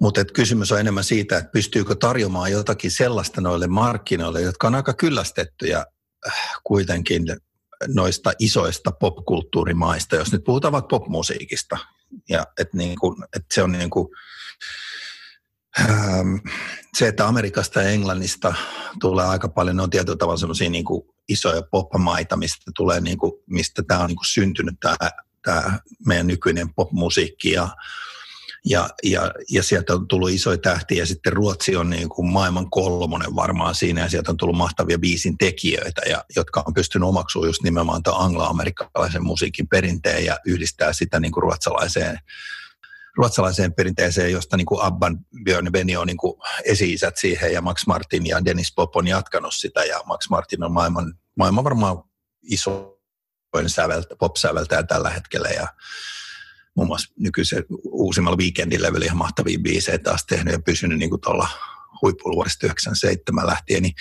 [0.00, 4.94] Mutta kysymys on enemmän siitä, että pystyykö tarjoamaan jotakin sellaista noille markkinoille, jotka on aika
[4.94, 5.78] kyllästettyjä
[6.26, 7.22] äh, kuitenkin
[7.86, 11.78] noista isoista popkulttuurimaista, jos nyt puhutaan vaikka popmusiikista.
[12.28, 12.96] Ja et niin
[13.36, 14.08] et se on niin kuin,
[16.96, 18.54] se, että Amerikasta ja Englannista
[19.00, 20.84] tulee aika paljon, ne on tietyllä tavalla semmoisia niin
[21.28, 24.96] isoja popmaita, mistä tulee niin kuin, mistä tämä on niin kuin syntynyt tämä,
[25.42, 27.68] tämä meidän nykyinen popmusiikki ja
[28.64, 32.70] ja, ja, ja sieltä on tullut isoja tähtiä ja sitten Ruotsi on niin kuin maailman
[32.70, 37.48] kolmonen varmaan siinä ja sieltä on tullut mahtavia biisin tekijöitä, ja, jotka on pystynyt omaksumaan
[37.48, 42.18] just nimenomaan tämän anglo-amerikkalaisen musiikin perinteen ja yhdistää sitä niin kuin ruotsalaiseen
[43.16, 47.86] ruotsalaiseen perinteeseen, josta niin kuin Abban, Björn Benny on niin kuin esi-isät siihen ja Max
[47.86, 52.02] Martin ja Dennis Pop on jatkanut sitä ja Max Martin on maailman, maailman varmaan
[52.42, 52.98] iso
[53.66, 55.68] säveltä, pop-säveltäjä tällä hetkellä ja
[56.76, 58.38] muun muassa nykyisen uusimmalla
[58.82, 61.48] levyllä ihan mahtavia biisejä taas tehnyt ja pysynyt niin kuin tuolla
[62.02, 63.94] huipulla vuodesta 97 lähtien, niin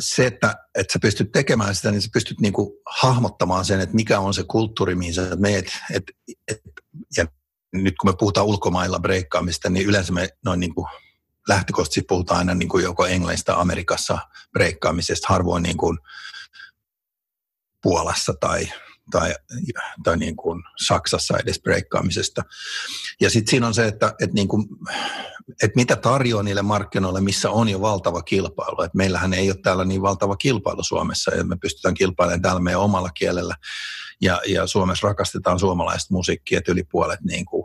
[0.00, 4.20] se, että, että sä pystyt tekemään sitä, niin sä pystyt kuin hahmottamaan sen, että mikä
[4.20, 5.72] on se kulttuuri, mihin sä meet.
[5.92, 6.02] Et,
[6.48, 6.60] et,
[7.16, 7.26] ja
[7.72, 10.86] nyt kun me puhutaan ulkomailla breikkaamista, niin yleensä me noin niin kuin
[11.48, 14.18] lähtökohtaisesti puhutaan aina niin kuin joko Englannista Amerikassa
[14.52, 15.98] breikkaamisesta, harvoin niin kuin
[17.82, 18.68] Puolassa tai
[19.10, 19.34] tai,
[20.04, 22.42] tai niin kuin Saksassa edes breikkaamisesta.
[23.20, 24.66] Ja sitten siinä on se, että, että, niin kuin,
[25.48, 28.82] että mitä tarjoaa niille markkinoille, missä on jo valtava kilpailu.
[28.82, 32.80] Että meillähän ei ole täällä niin valtava kilpailu Suomessa ja me pystytään kilpailemaan täällä meidän
[32.80, 33.54] omalla kielellä.
[34.20, 37.64] Ja, ja Suomessa rakastetaan suomalaista musiikkia, että yli puolet niin kuin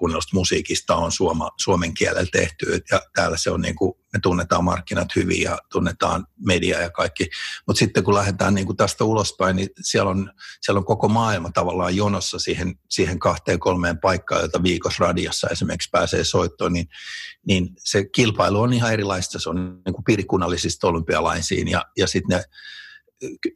[0.00, 2.80] kuunnellusta musiikista on suoma, suomen kielellä tehty.
[2.90, 7.28] Ja täällä se on niin kuin, me tunnetaan markkinat hyvin ja tunnetaan media ja kaikki.
[7.66, 11.50] Mutta sitten kun lähdetään niin kuin tästä ulospäin, niin siellä on, siellä on koko maailma
[11.50, 16.88] tavallaan jonossa siihen, siihen kahteen kolmeen paikkaan, jota viikossa radiossa esimerkiksi pääsee soittoon, niin,
[17.46, 19.38] niin se kilpailu on ihan erilaista.
[19.38, 22.44] Se on niin kuin piirikunnallisista olympialaisiin ja, ja sitten ne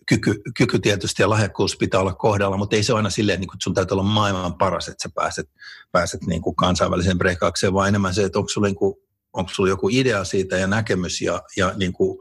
[0.07, 3.50] kyky, kyky tietysti ja lahjakkuus pitää olla kohdalla, mutta ei se ole aina silleen, niin
[3.55, 5.50] että sun täytyy olla maailman paras, että sä pääset,
[5.92, 8.94] pääset niin kuin kansainväliseen breikaukseen, vaan enemmän se, että onko sulla, niin kuin,
[9.33, 12.18] onko sulla joku idea siitä ja näkemys ja, ja niin kuin,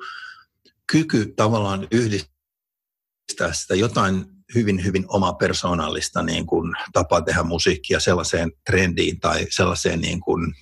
[0.91, 4.25] kyky tavallaan yhdistää sitä jotain
[4.55, 10.53] hyvin, hyvin oma persoonallista niin kuin, tapaa tehdä musiikkia sellaiseen trendiin tai sellaiseen, niin kuin,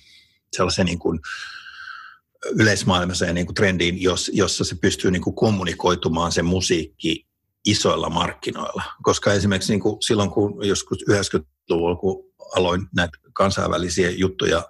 [0.56, 1.20] sellaiseen niin kuin,
[2.50, 7.26] yleismaailmassa niin kuin trendiin, jos, jossa se pystyy niin kuin kommunikoitumaan se musiikki
[7.64, 8.82] isoilla markkinoilla.
[9.02, 12.24] Koska esimerkiksi niin kuin silloin, kun joskus 90-luvulla, kun
[12.56, 14.62] aloin näitä kansainvälisiä juttuja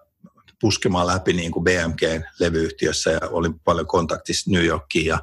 [0.60, 5.18] puskemaan läpi niin kuin BMG-levyyhtiössä ja olin paljon kontaktissa New Yorkiin ja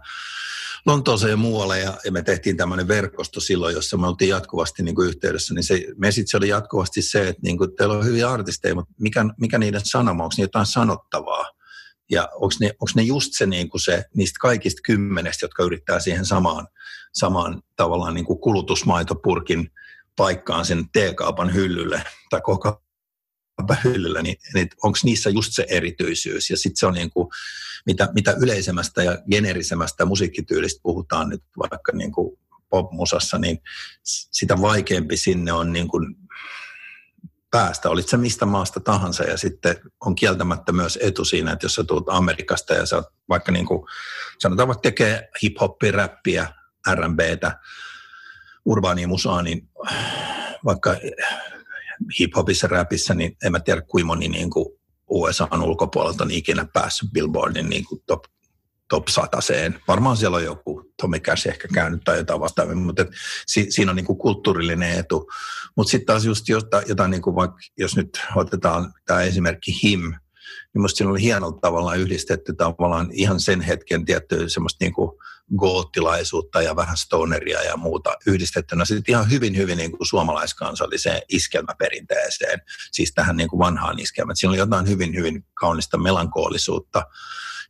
[0.85, 4.95] Lontooseen ja muualle ja, ja me tehtiin tämmöinen verkosto silloin, jossa me oltiin jatkuvasti niin
[4.95, 8.75] kuin yhteydessä, niin se message oli jatkuvasti se, että niin kuin, teillä on hyviä artisteja,
[8.75, 11.59] mutta mikä, mikä niiden sanoma, onko jotain sanottavaa?
[12.10, 16.26] Ja onko ne, ne just se, niin kuin se niistä kaikista kymmenestä, jotka yrittää siihen
[16.26, 16.67] samaan,
[17.13, 19.72] samaan tavallaan niin kuin kulutusmaitopurkin
[20.15, 22.84] paikkaan sen teekaupan hyllylle tai koko
[23.84, 26.50] hyllyllä, niin, niin onko niissä just se erityisyys.
[26.50, 27.28] Ja sitten se on niin kuin,
[27.86, 33.60] mitä, mitä yleisemmästä ja generisemmästä musiikkityylistä puhutaan nyt vaikka niin kuin popmusassa, niin
[34.04, 36.15] sitä vaikeampi sinne on niin kuin
[37.51, 41.75] päästä, olit se mistä maasta tahansa ja sitten on kieltämättä myös etu siinä, että jos
[41.75, 43.85] sä tulet Amerikasta ja sä vaikka niin kuin,
[44.39, 46.47] sanotaan vaikka tekee hip-hoppia, räppiä,
[46.95, 47.59] R&Btä,
[48.65, 49.69] urbaania musaa, niin
[50.65, 50.95] vaikka
[52.19, 54.65] hip-hopissa, räpissä, niin en mä tiedä kuinka moni niin kuin
[55.09, 58.23] USAn ulkopuolelta on ikinä päässyt Billboardin niin kuin top
[58.89, 59.39] top 100
[59.88, 63.10] Varmaan siellä on joku Tommy Cash ehkä käynyt tai jotain vastaavaa, mutta et,
[63.47, 65.30] si, siinä on niin kuin kulttuurillinen etu.
[65.78, 70.02] Mutta sitten taas just jotain, jotain niin kuin vaikka, jos nyt otetaan tämä esimerkki HIM,
[70.02, 74.93] niin minusta siinä oli hienolla tavalla yhdistetty tavallaan ihan sen hetken tiettyä semmoista niin
[75.57, 82.61] goottilaisuutta ja vähän stoneria ja muuta yhdistettynä sitten ihan hyvin, hyvin niin kuin suomalaiskansalliseen iskelmäperinteeseen,
[82.91, 84.36] siis tähän niin kuin vanhaan iskelmään.
[84.36, 87.03] Siinä oli jotain hyvin, hyvin kaunista melankolisuutta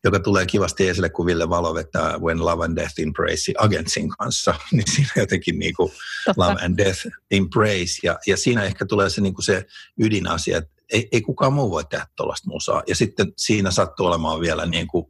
[0.03, 4.55] joka tulee kivasti esille, kun Ville Valo vetää When Love and Death Embrace Agentsin kanssa,
[4.71, 5.91] niin siinä jotenkin niin kuin
[6.37, 9.65] Love and Death Embrace, ja, ja siinä ehkä tulee se, niin kuin se
[9.99, 12.83] ydinasia, että ei, ei kukaan muu voi tehdä tuollaista musaa.
[12.87, 15.05] Ja sitten siinä sattuu olemaan vielä niin kuin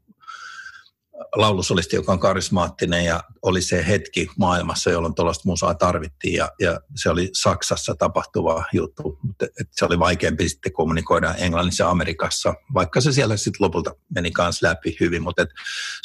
[1.35, 6.79] laulusolisti, joka on karismaattinen ja oli se hetki maailmassa, jolloin tuollaista musaa tarvittiin ja, ja
[6.95, 9.19] se oli Saksassa tapahtuva juttu.
[9.23, 14.31] Mutta se oli vaikeampi sitten kommunikoida Englannissa ja Amerikassa, vaikka se siellä sitten lopulta meni
[14.31, 15.49] kanssa läpi hyvin, mutta et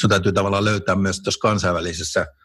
[0.00, 2.26] sun täytyy tavallaan löytää myös tuossa kansainvälisessä–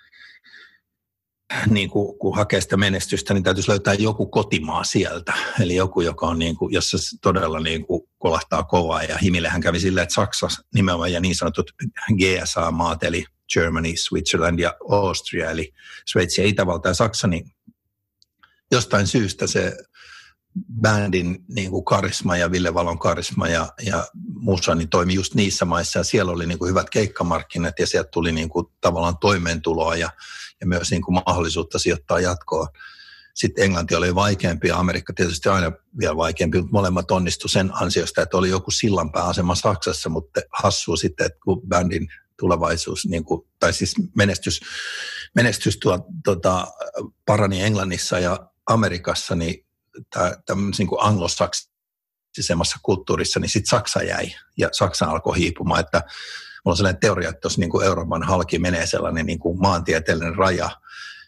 [1.70, 5.34] niin kuin, kun hakee sitä menestystä, niin täytyisi löytää joku kotimaa sieltä.
[5.60, 9.04] Eli joku, joka on niin kuin, jossa todella niin kuin kolahtaa kovaa.
[9.04, 11.72] Ja Himillehän kävi silleen, että Saksa nimenomaan ja niin sanotut
[12.18, 15.74] GSA-maat, eli Germany, Switzerland ja Austria, eli
[16.06, 17.52] Sveitsi ja Itävalta ja Saksa, niin
[18.72, 19.78] jostain syystä se
[20.82, 24.08] bändin niin kuin karisma ja Ville Valon karisma ja, ja
[24.40, 28.10] musa niin toimi just niissä maissa ja siellä oli niin kuin hyvät keikkamarkkinat ja sieltä
[28.14, 30.10] tuli niin kuin tavallaan toimeentuloa ja,
[30.62, 32.68] ja myös niin kuin mahdollisuutta sijoittaa jatkoa.
[33.36, 38.22] Sitten Englanti oli vaikeampi ja Amerikka tietysti aina vielä vaikeampi, mutta molemmat onnistu sen ansiosta,
[38.22, 42.08] että oli joku sillanpääasema Saksassa, mutta hassuu sitten, että kun bändin
[42.40, 44.60] tulevaisuus, niin kuin, tai siis menestys,
[45.36, 46.68] menestys tuo, tota,
[47.26, 49.66] parani Englannissa ja Amerikassa, niin
[50.46, 56.78] tämmöisessä niin anglosaksisemmassa kulttuurissa, niin sitten Saksa jäi ja Saksa alkoi hiipumaan, että mulla on
[56.78, 60.70] sellainen teoria, että tuossa niin kuin Euroopan halki menee sellainen niin kuin maantieteellinen raja,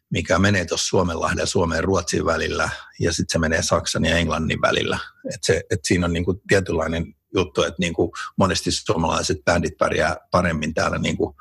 [0.09, 2.69] mikä menee tuossa Suomenlahden ja Suomen Ruotsin välillä,
[2.99, 4.99] ja sitten se menee Saksan ja Englannin välillä.
[5.33, 10.73] Et se, et siinä on niinku tietynlainen juttu, että niinku monesti suomalaiset bändit pärjää paremmin
[10.73, 11.35] täällä niinku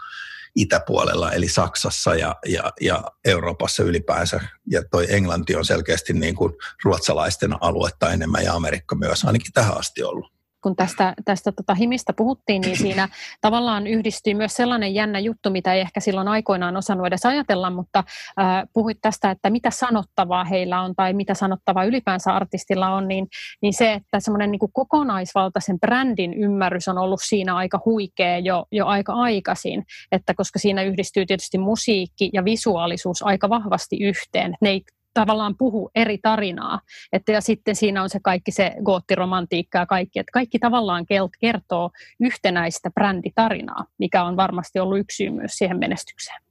[0.56, 4.40] itäpuolella, eli Saksassa ja, ja, ja Euroopassa ylipäänsä.
[4.66, 6.52] Ja toi Englanti on selkeästi niin kuin
[6.84, 12.12] ruotsalaisten aluetta enemmän ja Amerikka myös ainakin tähän asti ollut kun tästä, tästä tota himistä
[12.12, 13.08] puhuttiin, niin siinä
[13.40, 17.98] tavallaan yhdistyi myös sellainen jännä juttu, mitä ei ehkä silloin aikoinaan osannut edes ajatella, mutta
[18.40, 23.28] äh, puhuit tästä, että mitä sanottavaa heillä on tai mitä sanottavaa ylipäänsä artistilla on, niin,
[23.62, 28.86] niin se, että semmoinen niin kokonaisvaltaisen brändin ymmärrys on ollut siinä aika huikea jo, jo
[28.86, 34.54] aika aikaisin, että koska siinä yhdistyy tietysti musiikki ja visuaalisuus aika vahvasti yhteen.
[34.60, 34.82] Ne ei
[35.14, 36.80] tavallaan puhu eri tarinaa.
[37.12, 41.06] Että ja sitten siinä on se kaikki se goottiromantiikka ja kaikki, että kaikki tavallaan
[41.40, 41.90] kertoo
[42.20, 46.42] yhtenäistä bränditarinaa, mikä on varmasti ollut yksi syy myös siihen menestykseen.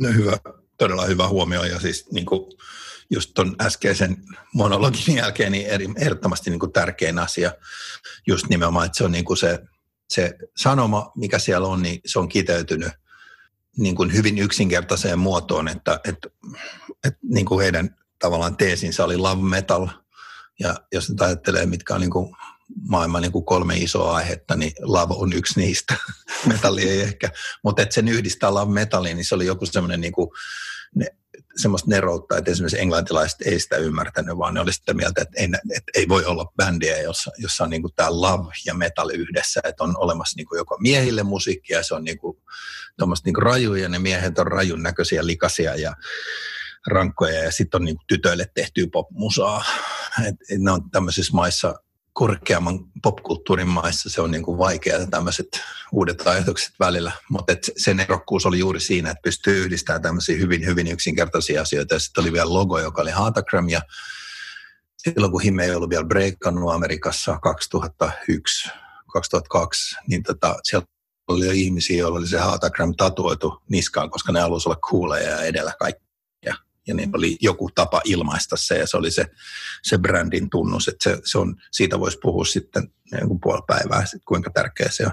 [0.00, 0.38] No hyvä,
[0.78, 2.52] todella hyvä huomio ja siis niin kuin
[3.10, 4.16] just tuon äskeisen
[4.54, 7.52] monologin jälkeen niin eri, ehdottomasti niin kuin tärkein asia
[8.26, 9.58] just nimenomaan, että se on niin kuin se,
[10.08, 12.92] se sanoma, mikä siellä on, niin se on kiteytynyt
[13.78, 16.28] niin kuin hyvin yksinkertaiseen muotoon, että, että,
[17.04, 19.88] että niin kuin heidän tavallaan teesinsä oli love metal.
[20.60, 22.36] Ja jos nyt ajattelee, mitkä on niin kuin
[22.88, 25.94] maailman niin kuin kolme isoa aihetta, niin love on yksi niistä.
[26.48, 27.30] Metalli ei ehkä.
[27.64, 30.30] Mutta että sen yhdistää love metalliin, niin se oli joku semmoinen niin kuin,
[30.94, 31.06] ne,
[31.56, 35.48] semmoista neroutta, että esimerkiksi englantilaiset ei sitä ymmärtänyt, vaan ne oli sitä mieltä, että ei,
[35.76, 39.84] että ei voi olla bändiä, jossa, jossa on niin tämä love ja metal yhdessä, että
[39.84, 42.36] on olemassa niin joko miehille musiikkia, se on niin kuin,
[43.24, 45.96] niin kuin rajuja, ne miehet on rajun näköisiä, likaisia ja
[46.86, 49.64] rankkoja ja sitten on niin kuin tytöille tehtyä popmusaa.
[50.28, 51.74] Et, et ne on tämmöisissä maissa,
[52.12, 55.48] korkeamman popkulttuurin maissa se on niin kuin vaikeaa tämmöiset
[55.92, 60.86] uudet ajatukset välillä, mutta sen erokkuus oli juuri siinä, että pystyy yhdistämään tämmöisiä hyvin, hyvin
[60.86, 61.94] yksinkertaisia asioita.
[61.94, 63.80] Ja sitten oli vielä logo, joka oli Hatagram ja
[64.96, 68.70] silloin kun Hime ei ollut vielä breikannut Amerikassa 2001,
[69.12, 70.86] 2002, niin tota, siellä
[71.28, 75.42] oli jo ihmisiä, joilla oli se Hatagram tatuoitu niskaan, koska ne halusivat olla kuuleja ja
[75.42, 76.03] edellä kaikki
[76.86, 79.26] ja niin oli joku tapa ilmaista se ja se oli se,
[79.82, 84.18] se brändin tunnus, että se, se on, siitä voisi puhua sitten niin puoli päivää, että
[84.28, 85.12] kuinka tärkeä se on.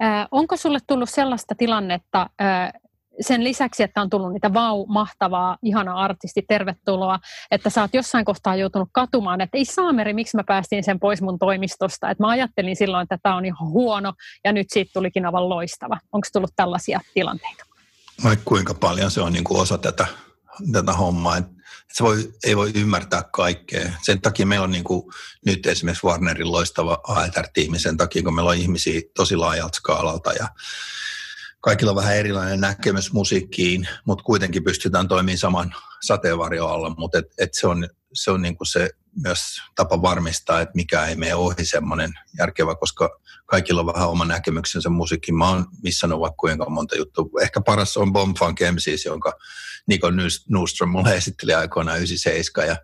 [0.00, 2.72] Ää, onko sulle tullut sellaista tilannetta, ää,
[3.20, 7.18] sen lisäksi, että on tullut niitä vau, mahtavaa, ihana artisti, tervetuloa,
[7.50, 11.22] että sä oot jossain kohtaa joutunut katumaan, että ei saameri, miksi mä päästin sen pois
[11.22, 12.10] mun toimistosta.
[12.10, 14.12] Että mä ajattelin silloin, että tämä on ihan huono
[14.44, 15.98] ja nyt siitä tulikin aivan loistava.
[16.12, 17.64] Onko tullut tällaisia tilanteita?
[18.24, 20.06] Vaikka kuinka paljon se on niin kuin osa tätä
[20.72, 21.36] tätä hommaa.
[21.36, 21.46] Et
[21.92, 23.92] se voi, ei voi ymmärtää kaikkea.
[24.02, 25.12] Sen takia meillä on niin kuin
[25.46, 30.48] nyt esimerkiksi Warnerin loistava AETR-tiimi sen takia, kun meillä on ihmisiä tosi laajalta skaalalta ja
[31.60, 37.26] kaikilla on vähän erilainen näkemys musiikkiin, mutta kuitenkin pystytään toimimaan saman sateenvarjon alla, mutta et,
[37.38, 38.90] et se on, se, on niinku se
[39.22, 39.40] myös
[39.74, 44.88] tapa varmistaa, että mikä ei mene ohi semmoinen järkevä, koska kaikilla on vähän oma näkemyksensä
[44.88, 45.36] musiikkiin.
[45.36, 47.24] Mä oon missannut vaikka kuinka monta juttua.
[47.42, 49.32] Ehkä paras on Bomb Funk MCs, jonka
[49.86, 50.10] Nico
[50.48, 52.76] Newstrom mulle esitteli aikoinaan 97 ja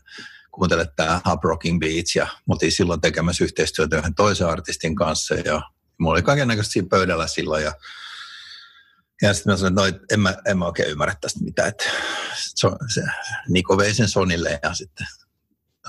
[0.53, 5.35] kuuntele tämä Hub Rocking Beats ja me oltiin silloin tekemässä yhteistyötä yhden toisen artistin kanssa
[5.35, 5.63] ja
[5.99, 7.73] mulla oli kaiken näköistä siinä pöydällä silloin ja
[9.25, 11.69] ja sitten mä sanoin, että no, en, mä, en mä oikein ymmärrä tästä mitään.
[11.69, 11.85] Että
[12.37, 13.03] se, se,
[13.49, 15.07] Niko vei sen Sonille ja sitten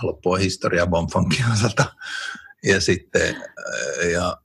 [0.01, 1.85] loppua historia Bonfunkin osalta.
[2.63, 3.35] ja sitten
[4.13, 4.37] ja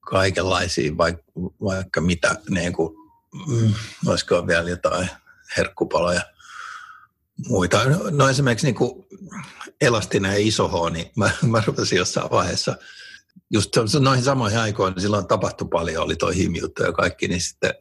[0.00, 1.22] kaikenlaisia, vaikka,
[1.64, 2.94] vaikka mitä, niin kuin,
[3.48, 3.74] mm,
[4.06, 5.10] olisiko vielä jotain
[5.56, 6.22] herkkupaloja
[7.48, 7.84] muita.
[8.10, 9.06] No esimerkiksi niin kuin
[9.80, 12.76] elastinen ja iso niin mä, mä rupesin jossain vaiheessa,
[13.50, 17.74] just noihin samoihin aikoihin, niin silloin tapahtui paljon, oli toi himjuttu ja kaikki, niin sitten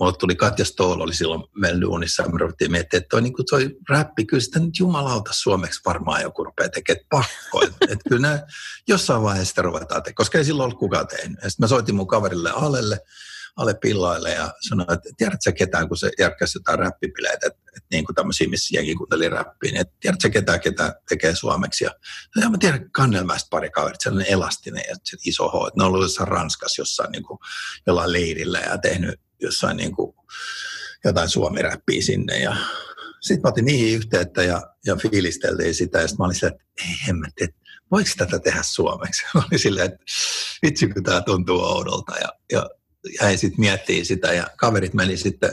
[0.00, 3.34] mulle tuli Katja Stool, oli silloin meillä duunissa, ja me ruvettiin miettimään, että toi, niin
[3.50, 7.62] toi räppi, kyllä sitä nyt jumalauta suomeksi varmaan joku rupeaa tekemään pakko.
[7.62, 8.42] Että et kyllä ne
[8.88, 11.38] jossain vaiheessa sitä ruvetaan tekemään, koska ei silloin ollut kukaan tehnyt.
[11.40, 13.00] sitten mä soitin mun kaverille Alelle,
[13.56, 18.04] Ale Pillaille ja sanoin, että tiedätkö ketään, kun se järkkäsi jotain räppipileitä, että, että niin
[18.04, 21.84] kuin tämmöisiä, missä jengi kuunteli räppiä, niin että tiedätkö ketään, ketä tekee suomeksi.
[21.84, 21.90] Ja,
[22.40, 25.88] ja mä tiedän Kannelmäistä pari kaverit, sellainen elastinen ja se iso H, että ne on
[25.88, 27.38] ollut jossain Ranskassa jossain niin kuin,
[27.86, 30.16] jollain leirillä ja tehnyt jossain niin kuin,
[31.04, 32.56] jotain suomiräppiä sinne ja
[33.20, 36.64] sitten mä otin niihin yhteyttä ja, ja fiilisteltiin sitä ja sitten mä olin sillä, että
[36.88, 39.22] ei hemmetti, että voiko tätä tehdä suomeksi?
[39.34, 40.04] Mä olin silleen, että
[40.66, 42.70] vitsi kun tämä tuntuu oudolta ja, ja
[43.20, 45.52] jäin sitten miettimään sitä ja kaverit meni sitten,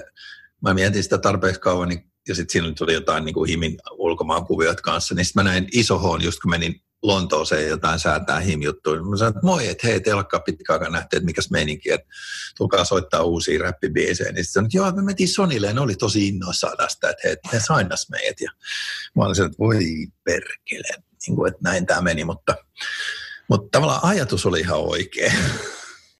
[0.62, 4.46] mä mietin sitä tarpeeksi kauan niin, ja sitten siinä tuli jotain niin kuin himin ulkomaan
[4.46, 9.04] kuviot kanssa, niin sitten mä näin iso hoon just kun menin Lontooseen jotain säätää him-juttuja.
[9.04, 12.08] Mä sanoin, että moi, että hei, te olekaan pitkään nähty, että mikäs meininki, että
[12.58, 14.32] tulkaa soittaa uusia räppibiisejä.
[14.32, 17.36] Niin sitten että joo, me mentiin Sonille ja ne oli tosi innoissaan tästä, että hei,
[17.54, 18.42] ne sainas meidät.
[18.42, 18.52] Ja
[19.16, 22.56] mä olin että voi perkele, niin kuin, että näin tämä meni, mutta,
[23.50, 25.32] mutta tavallaan ajatus oli ihan oikea.